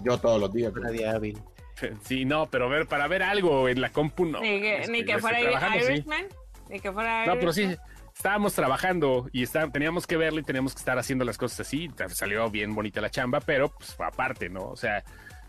[0.05, 0.71] Yo todos los días.
[1.09, 1.39] Hábil.
[2.03, 4.41] Sí, no, pero ver, para ver algo en la compu, no.
[4.41, 5.91] Ni que, Este, ni que fuera sí.
[5.93, 6.27] Irishman.
[6.69, 7.87] Ni que fuera No, pero sí, Irishman.
[8.17, 11.91] estábamos trabajando y está, teníamos que verlo y teníamos que estar haciendo las cosas así.
[12.09, 14.65] Salió bien bonita la chamba, pero pues aparte, ¿no?
[14.69, 15.03] O sea,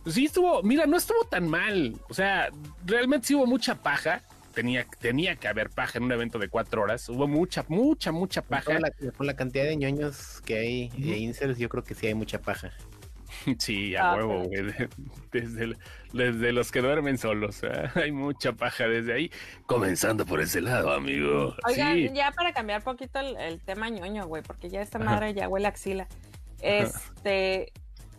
[0.04, 1.96] pues, sí estuvo, mira, no estuvo tan mal.
[2.10, 2.50] O sea,
[2.86, 4.22] realmente sí hubo mucha paja.
[4.54, 7.08] Tenía, tenía que haber paja en un evento de cuatro horas.
[7.08, 8.80] Hubo mucha, mucha, mucha Con paja.
[8.80, 12.16] la, con la cantidad de ñoños que hay de incels, yo creo que sí hay
[12.16, 12.72] mucha paja.
[13.60, 14.74] Sí, a Ah, huevo, güey.
[16.14, 17.62] Desde, los que duermen solos.
[17.64, 17.90] ¿eh?
[17.96, 19.32] Hay mucha paja desde ahí.
[19.66, 21.56] Comenzando por ese lado, amigo.
[21.66, 22.10] Oigan, sí.
[22.14, 25.06] ya para cambiar poquito el, el tema ñoño, güey, porque ya esta Ajá.
[25.12, 26.08] madre ya huele axila.
[26.62, 27.72] Este,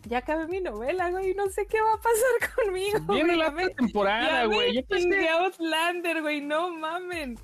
[0.05, 3.01] ya acabé mi novela, güey, no sé qué va a pasar conmigo.
[3.13, 4.75] Viene la temporada, güey.
[4.75, 7.39] Yo pensé- Outlander, güey, no mamen.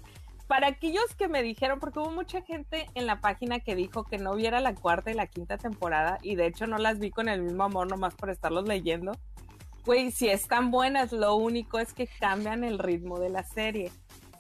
[0.47, 4.19] Para aquellos que me dijeron, porque hubo mucha gente en la página que dijo que
[4.19, 7.29] no viera la cuarta y la quinta temporada, y de hecho no las vi con
[7.29, 9.13] el mismo amor nomás por estarlos leyendo.
[9.85, 13.91] Güey, si están buenas, lo único es que cambian el ritmo de la serie.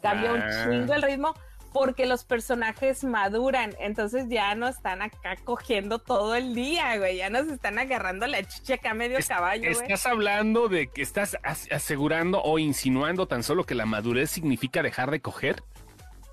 [0.03, 0.35] Cambia Ah.
[0.35, 1.35] un chingo el ritmo
[1.73, 7.29] porque los personajes maduran, entonces ya no están acá cogiendo todo el día, güey, ya
[7.31, 9.83] nos están agarrando la chicha acá medio Es- caballo, güey.
[9.83, 14.83] Estás hablando de que estás as- asegurando o insinuando tan solo que la madurez significa
[14.83, 15.63] dejar de coger.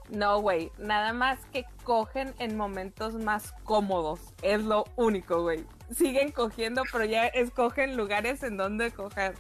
[0.10, 4.20] No, güey, nada más que cogen en momentos más cómodos.
[4.41, 5.64] Es lo único, güey.
[5.95, 9.34] Siguen cogiendo, pero ya escogen lugares en donde coger.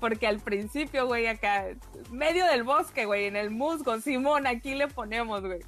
[0.00, 1.64] Porque al principio, güey, acá,
[2.10, 5.60] medio del bosque, güey, en el musgo, Simón, aquí le ponemos, güey.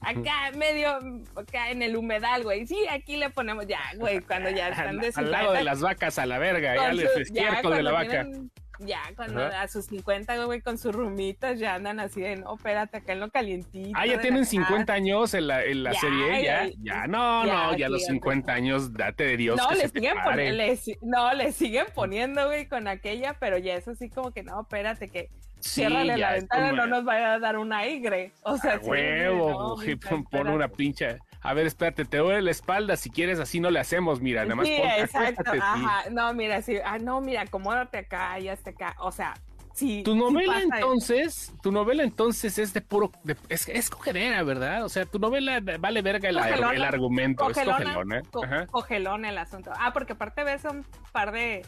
[0.00, 0.98] Acá, medio,
[1.34, 2.66] acá en el humedal, güey.
[2.66, 4.96] Sí, aquí le ponemos ya, güey, cuando ya están Al,
[5.30, 7.82] lado de 50, las vacas a la verga, ya les su- es ya cierto de
[7.82, 8.08] la vaca.
[8.24, 8.50] tienen-
[8.80, 9.62] Ya, cuando Ajá.
[9.62, 13.20] a sus 50, güey, con sus rumitas ya andan así de, no, espérate, acá en
[13.20, 13.90] lo calientito.
[13.94, 14.50] Ah, ya tienen casa".
[14.50, 17.86] 50 años en la, en la Ya, serie, ya, ya, ya, no, ya, no, ya
[17.86, 18.12] a los fíjate.
[18.14, 19.56] 50 años, date de Dios.
[19.56, 23.34] No que le, se te siguen poniendo, le no, le siguen poniendo, güey, con aquella,
[23.40, 25.28] pero ya es así como que no, espérate, que
[25.60, 28.30] Sí, ciérrale la ventana, como- no nos vaya a dar un aire.
[28.42, 31.18] O sea, A sí, huevo, no, güey, pon, pon una pincha.
[31.40, 34.56] A ver, espérate, te duele la espalda, si quieres así no le hacemos, mira, nada
[34.56, 35.58] más Sí, ponte, exacto, sí.
[35.60, 39.34] ajá, no, mira, sí, ah, no, mira, acomódate acá y hasta acá, o sea,
[39.72, 40.02] sí.
[40.04, 40.74] Tu sí novela eso.
[40.74, 44.84] entonces, tu novela entonces es de puro, de- es, es cogedera, ¿verdad?
[44.84, 48.22] O sea, tu novela vale verga el, Cogelona, el argumento, es Cogelona, cogelona.
[48.32, 48.66] co- Ajá.
[48.66, 49.70] cogelón el asunto.
[49.78, 51.64] Ah, porque aparte ves a un par de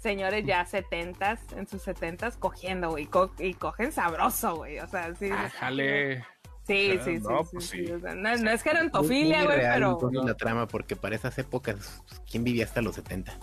[0.00, 5.12] señores ya setentas, en sus setentas, cogiendo, güey, co- y cogen sabroso, güey, o sea,
[5.16, 5.28] sí.
[5.32, 6.24] Ah, jale.
[6.70, 7.92] Sí, sí, sí, no, sí, pues sí, sí.
[7.92, 12.02] o sea, no, no es gerontofilia, güey, pero entonces, la trama, porque para esas épocas,
[12.08, 13.36] pues, ¿quién vivía hasta los 70?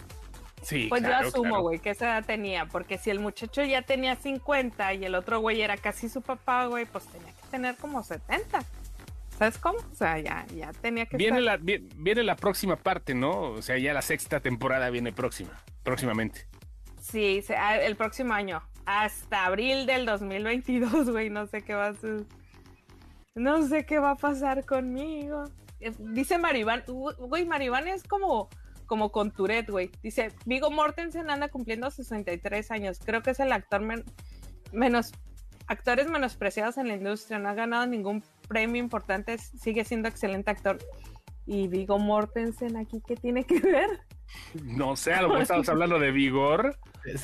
[0.61, 1.61] Sí, pues claro, yo asumo, claro.
[1.63, 5.39] güey, que esa edad tenía, porque si el muchacho ya tenía 50 y el otro
[5.39, 8.59] güey era casi su papá, güey, pues tenía que tener como 70.
[9.37, 9.77] ¿Sabes cómo?
[9.91, 13.41] O sea, ya, ya tenía que Viene estar- la, vi- viene la próxima parte, ¿no?
[13.51, 15.51] O sea, ya la sexta temporada viene próxima,
[15.83, 16.47] próximamente.
[16.99, 18.63] Sí, se- ah, el próximo año.
[18.85, 21.29] Hasta abril del 2022, güey.
[21.29, 22.23] No sé qué va a ser.
[23.37, 25.43] No sé qué va a pasar conmigo.
[25.79, 28.49] Eh, Dice Maribán, güey, Maribán es como,
[28.87, 29.91] como con Tourette, güey.
[30.01, 32.99] Dice, Vigo Mortensen anda cumpliendo 63 años.
[33.05, 34.03] Creo que es el actor men-
[34.71, 35.11] menos,
[35.67, 37.37] actores menospreciados en la industria.
[37.39, 39.37] No ha ganado ningún premio importante.
[39.37, 40.79] Sigue siendo excelente actor.
[41.45, 44.01] Y Vigo Mortensen aquí, ¿qué tiene que ver?
[44.63, 46.75] No sé, a lo mejor estamos hablando de vigor.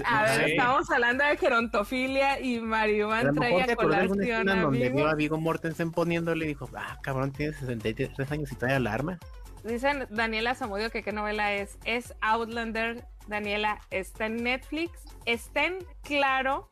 [0.05, 0.51] A ver, Sí.
[0.51, 4.49] estamos hablando de gerontofilia y Maribán lo trae mejor a se acordó de alguna colación
[4.49, 8.55] a donde vio a Vigo Mortensen poniéndole y dijo, ah, cabrón, tiene 63 años y
[8.55, 9.19] trae alarma.
[9.63, 11.77] Dicen Daniela Zamudio que qué novela es.
[11.86, 14.91] Es Outlander Daniela, está en Netflix,
[15.25, 16.69] está en Claro.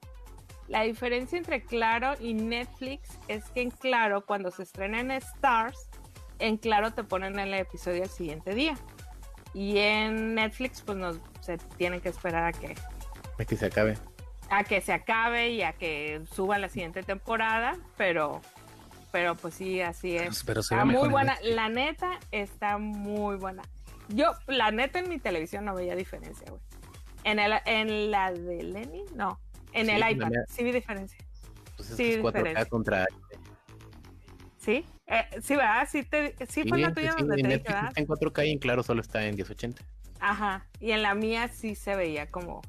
[0.68, 5.89] La diferencia entre Claro y Netflix es que en Claro, cuando se estrena en Stars,
[6.39, 8.78] en Claro te ponen el episodio el siguiente día.
[9.53, 12.74] Y en Netflix, pues no se tienen que esperar a que,
[13.38, 13.97] Es que se acabe.
[14.49, 18.41] a que se acabe y a que suba la siguiente temporada, pero,
[19.11, 20.43] pero pues sí, así es.
[20.43, 23.63] Pero se Está muy en buena, la neta está muy buena.
[24.09, 26.61] Yo, la neta en mi televisión no veía diferencia, güey.
[27.23, 29.39] En, el, en la de Lenny, no.
[29.73, 31.17] En Sí, el iPad, mía- sí vi diferencia.
[31.77, 32.69] Pues es Sí, 4K diferente.
[32.69, 33.07] contra.
[34.57, 34.86] ¿Sí?
[35.07, 35.88] Eh, sí, ¿verdad?
[35.89, 37.91] Sí, te, sí fue Sí, la tuya sí, donde en te dije, ¿verdad?
[37.95, 39.82] en 4K y en claro solo está en 1080.
[40.19, 40.67] Ajá.
[40.79, 42.61] Y en la mía sí se veía como.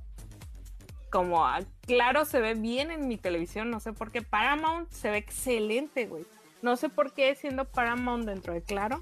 [1.12, 3.70] Como ah, claro, se ve bien en mi televisión.
[3.70, 4.22] No sé por qué.
[4.22, 6.24] Paramount se ve excelente, güey.
[6.62, 8.98] No sé por qué, siendo Paramount dentro de Claro,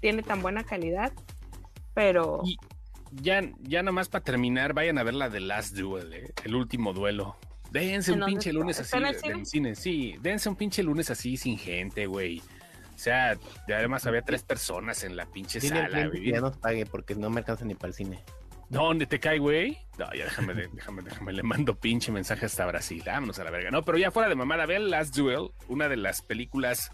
[0.00, 1.12] tiene tan buena calidad.
[1.92, 2.40] Pero.
[2.46, 2.56] Y
[3.12, 6.32] ya, ya nomás para terminar, vayan a ver la de Last Duel, ¿eh?
[6.44, 7.36] el último duelo.
[7.70, 8.58] Dense ¿En un pinche está?
[8.58, 9.74] lunes ¿Está así en el cine?
[9.74, 12.38] Sí, dense un pinche lunes así sin gente, güey.
[12.94, 16.30] O sea, además había tres personas en la pinche Dile sala, güey.
[16.30, 18.24] ya nos pague porque no me alcanza ni para el cine.
[18.70, 19.76] ¿Dónde te cae, güey?
[19.98, 23.02] No, ya déjame, déjame, déjame, le mando pinche mensaje hasta Brasil.
[23.04, 23.72] Vámonos a la verga.
[23.72, 26.92] No, pero ya fuera de mamada, vean Last Duel, una de las películas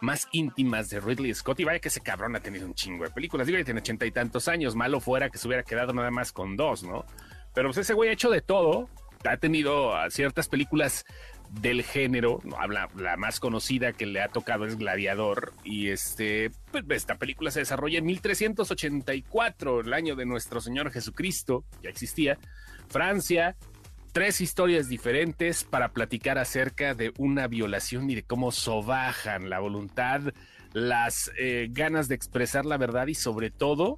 [0.00, 1.60] más íntimas de Ridley Scott.
[1.60, 3.46] Y vaya que ese cabrón ha tenido un chingo de películas.
[3.46, 4.74] Digo, ya tiene ochenta y tantos años.
[4.74, 7.04] Malo fuera que se hubiera quedado nada más con dos, ¿no?
[7.52, 8.88] Pero pues ese güey ha hecho de todo.
[9.24, 11.04] Ha tenido ah, ciertas películas
[11.50, 12.40] del género.
[12.56, 15.52] Habla, la más conocida que le ha tocado es Gladiador.
[15.64, 21.64] Y este, pues, esta película se desarrolla en 1384, el año de nuestro Señor Jesucristo.
[21.82, 22.38] Ya existía.
[22.88, 23.56] Francia,
[24.12, 30.22] tres historias diferentes para platicar acerca de una violación y de cómo sobajan la voluntad,
[30.72, 33.96] las eh, ganas de expresar la verdad y sobre todo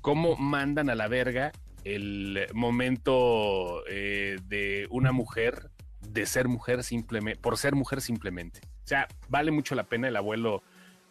[0.00, 1.52] cómo mandan a la verga
[1.84, 5.70] el momento eh, de una mujer
[6.00, 8.60] de ser mujer simplemente, por ser mujer simplemente.
[8.84, 10.62] O sea, vale mucho la pena el abuelo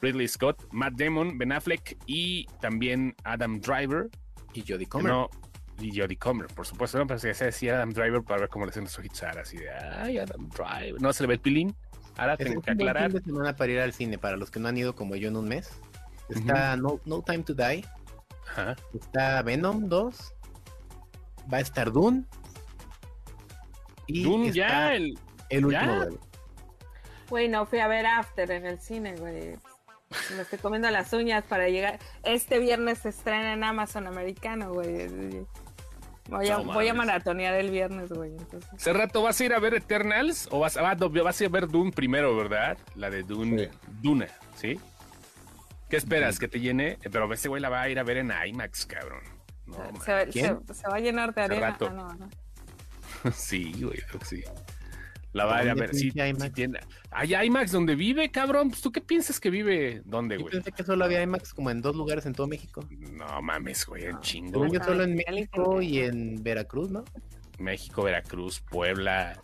[0.02, 4.10] Ridley Scott, Matt Damon, Ben Affleck y también Adam Driver.
[4.54, 5.12] Y Jodie Comer.
[5.12, 5.30] No,
[5.80, 6.98] y Jodie Comer, por supuesto.
[6.98, 9.58] No, pero se decía Adam Driver para ver cómo le hacen los ojitos ahora, así
[9.58, 11.02] de, ay, Adam Driver.
[11.02, 11.76] No se le ve el pilín.
[12.18, 13.12] Ahora tengo que aclarar.
[13.12, 15.38] de semana para ir al cine, para los que no han ido como yo en
[15.38, 15.72] un mes.
[16.30, 17.84] Está no, no Time to Die,
[18.94, 20.34] está Venom 2,
[21.52, 22.24] va a estar Dune.
[24.08, 25.18] Y Dune está ya, el,
[25.50, 26.20] el último duelo.
[27.30, 29.56] Güey, no fui a ver After en el cine, güey.
[30.36, 31.98] Me estoy comiendo las uñas para llegar.
[32.24, 35.46] Este viernes se estrena en Amazon americano, güey.
[36.28, 37.08] Voy a, No voy a mames.
[37.08, 38.32] maratonear el viernes, güey.
[38.32, 38.70] Entonces.
[38.74, 41.50] Hace rato vas a ir a ver Eternals o vas, ah, no, vas a ir
[41.50, 42.78] a ver Dune primero, ¿verdad?
[42.96, 43.78] La de Dune, Sí.
[44.02, 44.80] Duna, ¿sí?
[45.90, 46.40] ¿Qué esperas?
[46.40, 46.98] ¿Que te llene?
[47.12, 49.22] Pero ese güey la va a ir a ver en IMAX, cabrón.
[49.72, 50.60] No, se, va- ¿Quién?
[50.68, 51.70] se- se va a llenar de arena.
[51.72, 51.88] rato.
[51.90, 52.30] Ah, no, no.
[53.34, 54.44] sí, güey, creo que sí.
[55.34, 55.96] La va a ir a ¿Dónde ver.
[55.96, 56.44] Sí, IMAX?
[56.44, 56.80] sí tiene-
[57.12, 58.70] Hay IMAX donde vive, cabrón.
[58.70, 60.02] Pues, ¿Tú qué piensas que vive?
[60.04, 60.52] ¿Dónde, Yo güey?
[60.56, 62.86] pensé que solo había IMAX como en dos lugares en todo México.
[62.90, 64.68] No mames, güey, en chingo.
[64.68, 67.06] Yo Ah, solo en México y en Veracruz, ¿no?
[67.60, 69.40] México, Veracruz, Puebla,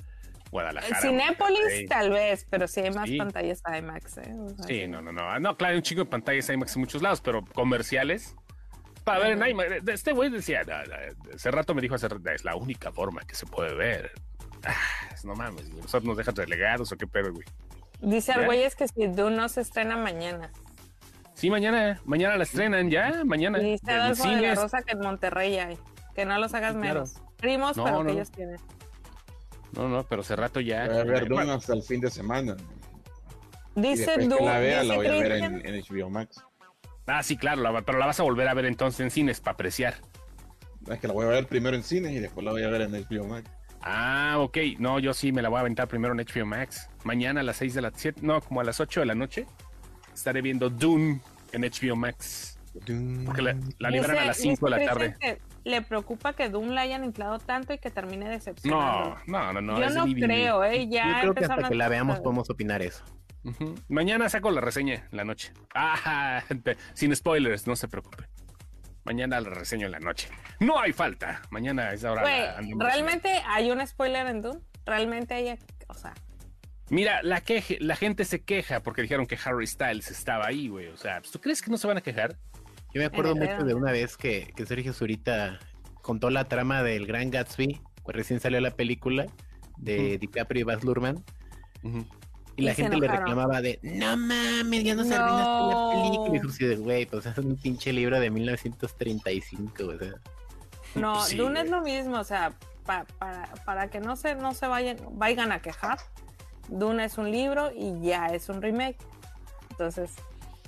[0.51, 0.99] Guadalajara.
[1.01, 1.85] Cinépolis Monterrey.
[1.87, 3.17] tal vez, pero sí hay más Sí.
[3.17, 4.33] pantallas IMAX, ¿eh?
[4.37, 5.39] O sea, Sí, no, no, no.
[5.39, 8.35] No, claro, hay un chingo de pantallas IMAX en muchos lados, pero comerciales.
[9.07, 9.87] Para ver en IMAX.
[9.87, 13.21] Este güey decía, "No, no, hace rato me dijo, hace rato, es la única forma
[13.21, 14.11] que se puede ver.
[14.65, 14.73] Ah,
[15.23, 17.45] no mames, güey, nosotros nos dejan relegados o qué pedo, güey.
[18.01, 18.33] Dice.
[18.33, 20.51] Argüelles que si Dune no se estrena mañana.
[21.35, 23.59] Sí, mañana, mañana la estrenan ya, mañana.
[23.61, 24.59] Y dice En Adolfo de la cines.
[24.61, 25.77] Rosa que en Monterrey hay.
[26.13, 26.93] Que no los hagas claro.
[26.95, 27.21] menos.
[27.37, 28.05] Primos, No, pero no.
[28.07, 28.57] que ellos tienen.
[29.73, 30.85] No, no, pero hace rato ya.
[30.87, 32.57] Voy a ver Dune hasta el fin de semana.
[33.75, 34.43] Dice Dune.
[34.45, 36.43] la vea, la voy a ver en HBO Max.
[37.07, 39.53] Ah, sí, claro, la- pero la vas a volver a ver entonces en cines para
[39.53, 39.95] apreciar.
[40.89, 42.81] Es que la voy a ver primero en cines y después la voy a ver
[42.81, 43.49] en HBO Max.
[43.81, 44.57] Ah, ok.
[44.79, 46.89] No, yo sí me la voy a aventar primero en HBO Max.
[47.03, 49.45] Mañana a las 6 de la 7, no, como a las 8 de la noche,
[50.13, 51.21] estaré viendo Dune
[51.53, 52.59] en HBO Max.
[53.25, 55.17] Porque la, la liberan dice- a las 5 de la tarde.
[55.63, 59.17] Le preocupa que Dune la hayan inflado tanto y que termine No, decepcionando.
[59.27, 59.79] no, no, no.
[59.81, 60.87] Yo no creo, ¿eh?
[60.87, 63.03] Ya Yo creo que hasta que la veamos podemos opinar eso.
[63.87, 65.53] Mañana saco la reseña en la noche.
[65.73, 66.43] Ah,
[66.93, 68.25] sin spoilers, no se preocupe.
[69.05, 70.27] Mañana la reseño en la noche.
[70.59, 71.41] No hay falta.
[71.49, 72.57] Mañana es ahora.
[72.57, 74.59] Andamos ¿realmente hay un spoiler en Dune?
[74.85, 75.57] ¿Realmente hay,
[75.87, 76.13] o sea,
[76.89, 80.87] Mira, la, queje, la gente se queja porque dijeron que Harry Styles estaba ahí, güey.
[80.87, 82.37] O sea, pues, ¿tú crees que no se van a quejar?
[82.93, 85.59] Yo me acuerdo mucho de una vez que, que Sergio Zurita
[86.01, 89.25] contó la trama del Gran Gatsby, pues recién salió la película
[89.77, 90.19] de Ujú.
[90.19, 91.23] DiCaprio y Baz Luhrmann,
[91.83, 92.05] Ujú.
[92.57, 95.15] Y la Y gente le reclamaba de, no mames, ya nos No.
[95.15, 96.37] arruinaste la película.
[96.37, 100.13] Y yo así de, güey, pues es un pinche libro de 1935, o sea.
[100.95, 101.79] No, Sí, Dune es güey.
[101.79, 102.51] lo mismo, o sea,
[102.85, 105.99] pa- para, para que no se, no se vayan, vayan a quejar,
[106.67, 108.97] Dune es un libro y ya es un remake.
[109.71, 110.11] Entonces,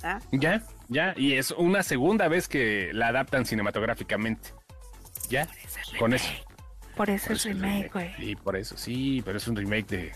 [0.03, 0.19] ¿ah?
[0.31, 4.49] Ya, ya, y es una segunda vez que la adaptan cinematográficamente.
[5.29, 5.47] Ya,
[5.97, 6.27] con eso.
[6.95, 8.15] Por eso Por eso es remake.
[8.19, 10.11] Y por eso, sí, pero es un remake de.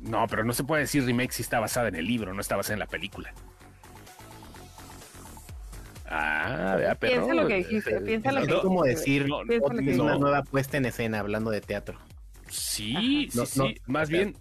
[0.00, 2.56] No, pero no se puede decir remake si está basada en el libro, no está
[2.56, 3.32] basada en la película.
[6.06, 7.26] Ah, vea, perro.
[7.26, 9.00] Piensa lo que dijiste, piensa lo Es que como dijiste.
[9.00, 10.18] decir No, Piensa lo que es una no.
[10.18, 11.98] nueva puesta en escena hablando de teatro,
[12.48, 13.58] Sí, sí, No, sí.
[13.60, 14.36] no, Más bien.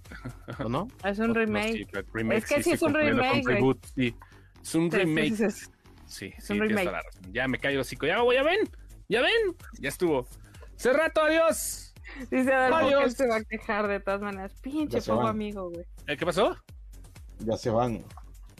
[0.63, 0.87] ¿o no?
[1.03, 1.73] Es un no, no, remake.
[1.73, 4.15] sí, pero remake Es que sí estoy es un remake, reboot, sí.
[4.63, 5.35] Es un Sí, sí, remake.
[5.35, 5.65] sí, sí.
[6.07, 7.03] Sí, Es sí, un tienes remake.
[7.31, 8.07] Ya me callo el hocico.
[8.07, 8.67] Ya, ya ven,
[9.09, 9.55] ya ven.
[9.79, 10.27] Ya estuvo.
[10.75, 11.88] Cerrato, adiós.
[12.31, 13.13] Dice Adolfo que él Adiós.
[13.13, 14.53] se va a quejar de todas maneras.
[14.61, 15.85] Pinche Ya poco amigo, güey.
[16.07, 16.55] Eh, ¿Qué pasó?
[17.39, 18.03] Ya se van.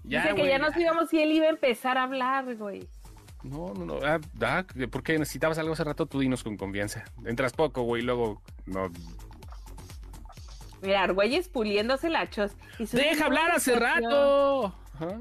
[0.04, 2.88] Dice que güey, ya nos íbamos y él iba a empezar a hablar, güey.
[3.44, 4.00] No, no, no.
[4.06, 6.06] Ah, ah, ¿Por qué necesitabas algo hace rato?
[6.06, 7.06] Tú dinos con confianza.
[7.26, 8.90] Entras poco, güey, luego no.
[10.82, 12.52] Mira, Argüelles puliéndose la chos.
[12.78, 14.74] y ¡Deja hablar hace rato!
[14.94, 15.20] Ajá.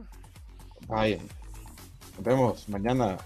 [0.89, 1.21] Ay,
[2.17, 3.19] nos vemos mañana.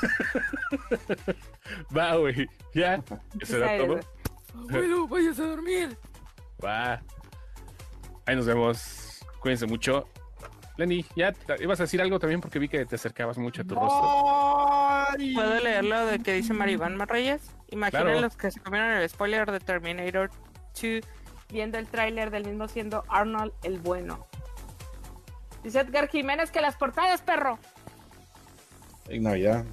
[1.96, 2.46] Va, güey.
[2.74, 3.02] Ya.
[3.40, 4.00] ¿Eso era todo?
[4.68, 5.96] Abuelo, váyase a dormir.
[6.64, 7.02] Va.
[8.26, 9.24] Ahí nos vemos.
[9.40, 10.06] Cuídense mucho.
[10.76, 13.64] Lenny, ya te- ibas a decir algo también porque vi que te acercabas mucho a
[13.64, 15.34] tu rostro.
[15.34, 17.42] ¿Puedo leer lo de que dice Maribán Reyes?
[17.70, 18.20] Imaginen Claro.
[18.20, 20.30] los que se comieron el spoiler de Terminator
[20.80, 21.04] 2
[21.50, 24.26] viendo el tráiler del mismo siendo Arnold el bueno.
[25.64, 27.58] Dice Edgar Jiménez que las portadas, perro.
[29.08, 29.64] En Navidad.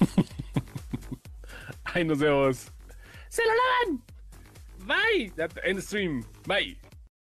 [1.84, 2.70] Ahí nos vemos.
[3.34, 4.00] ¡Se lo lavan!
[4.86, 5.32] Bye.
[5.64, 6.24] End stream.
[6.46, 6.76] Bye.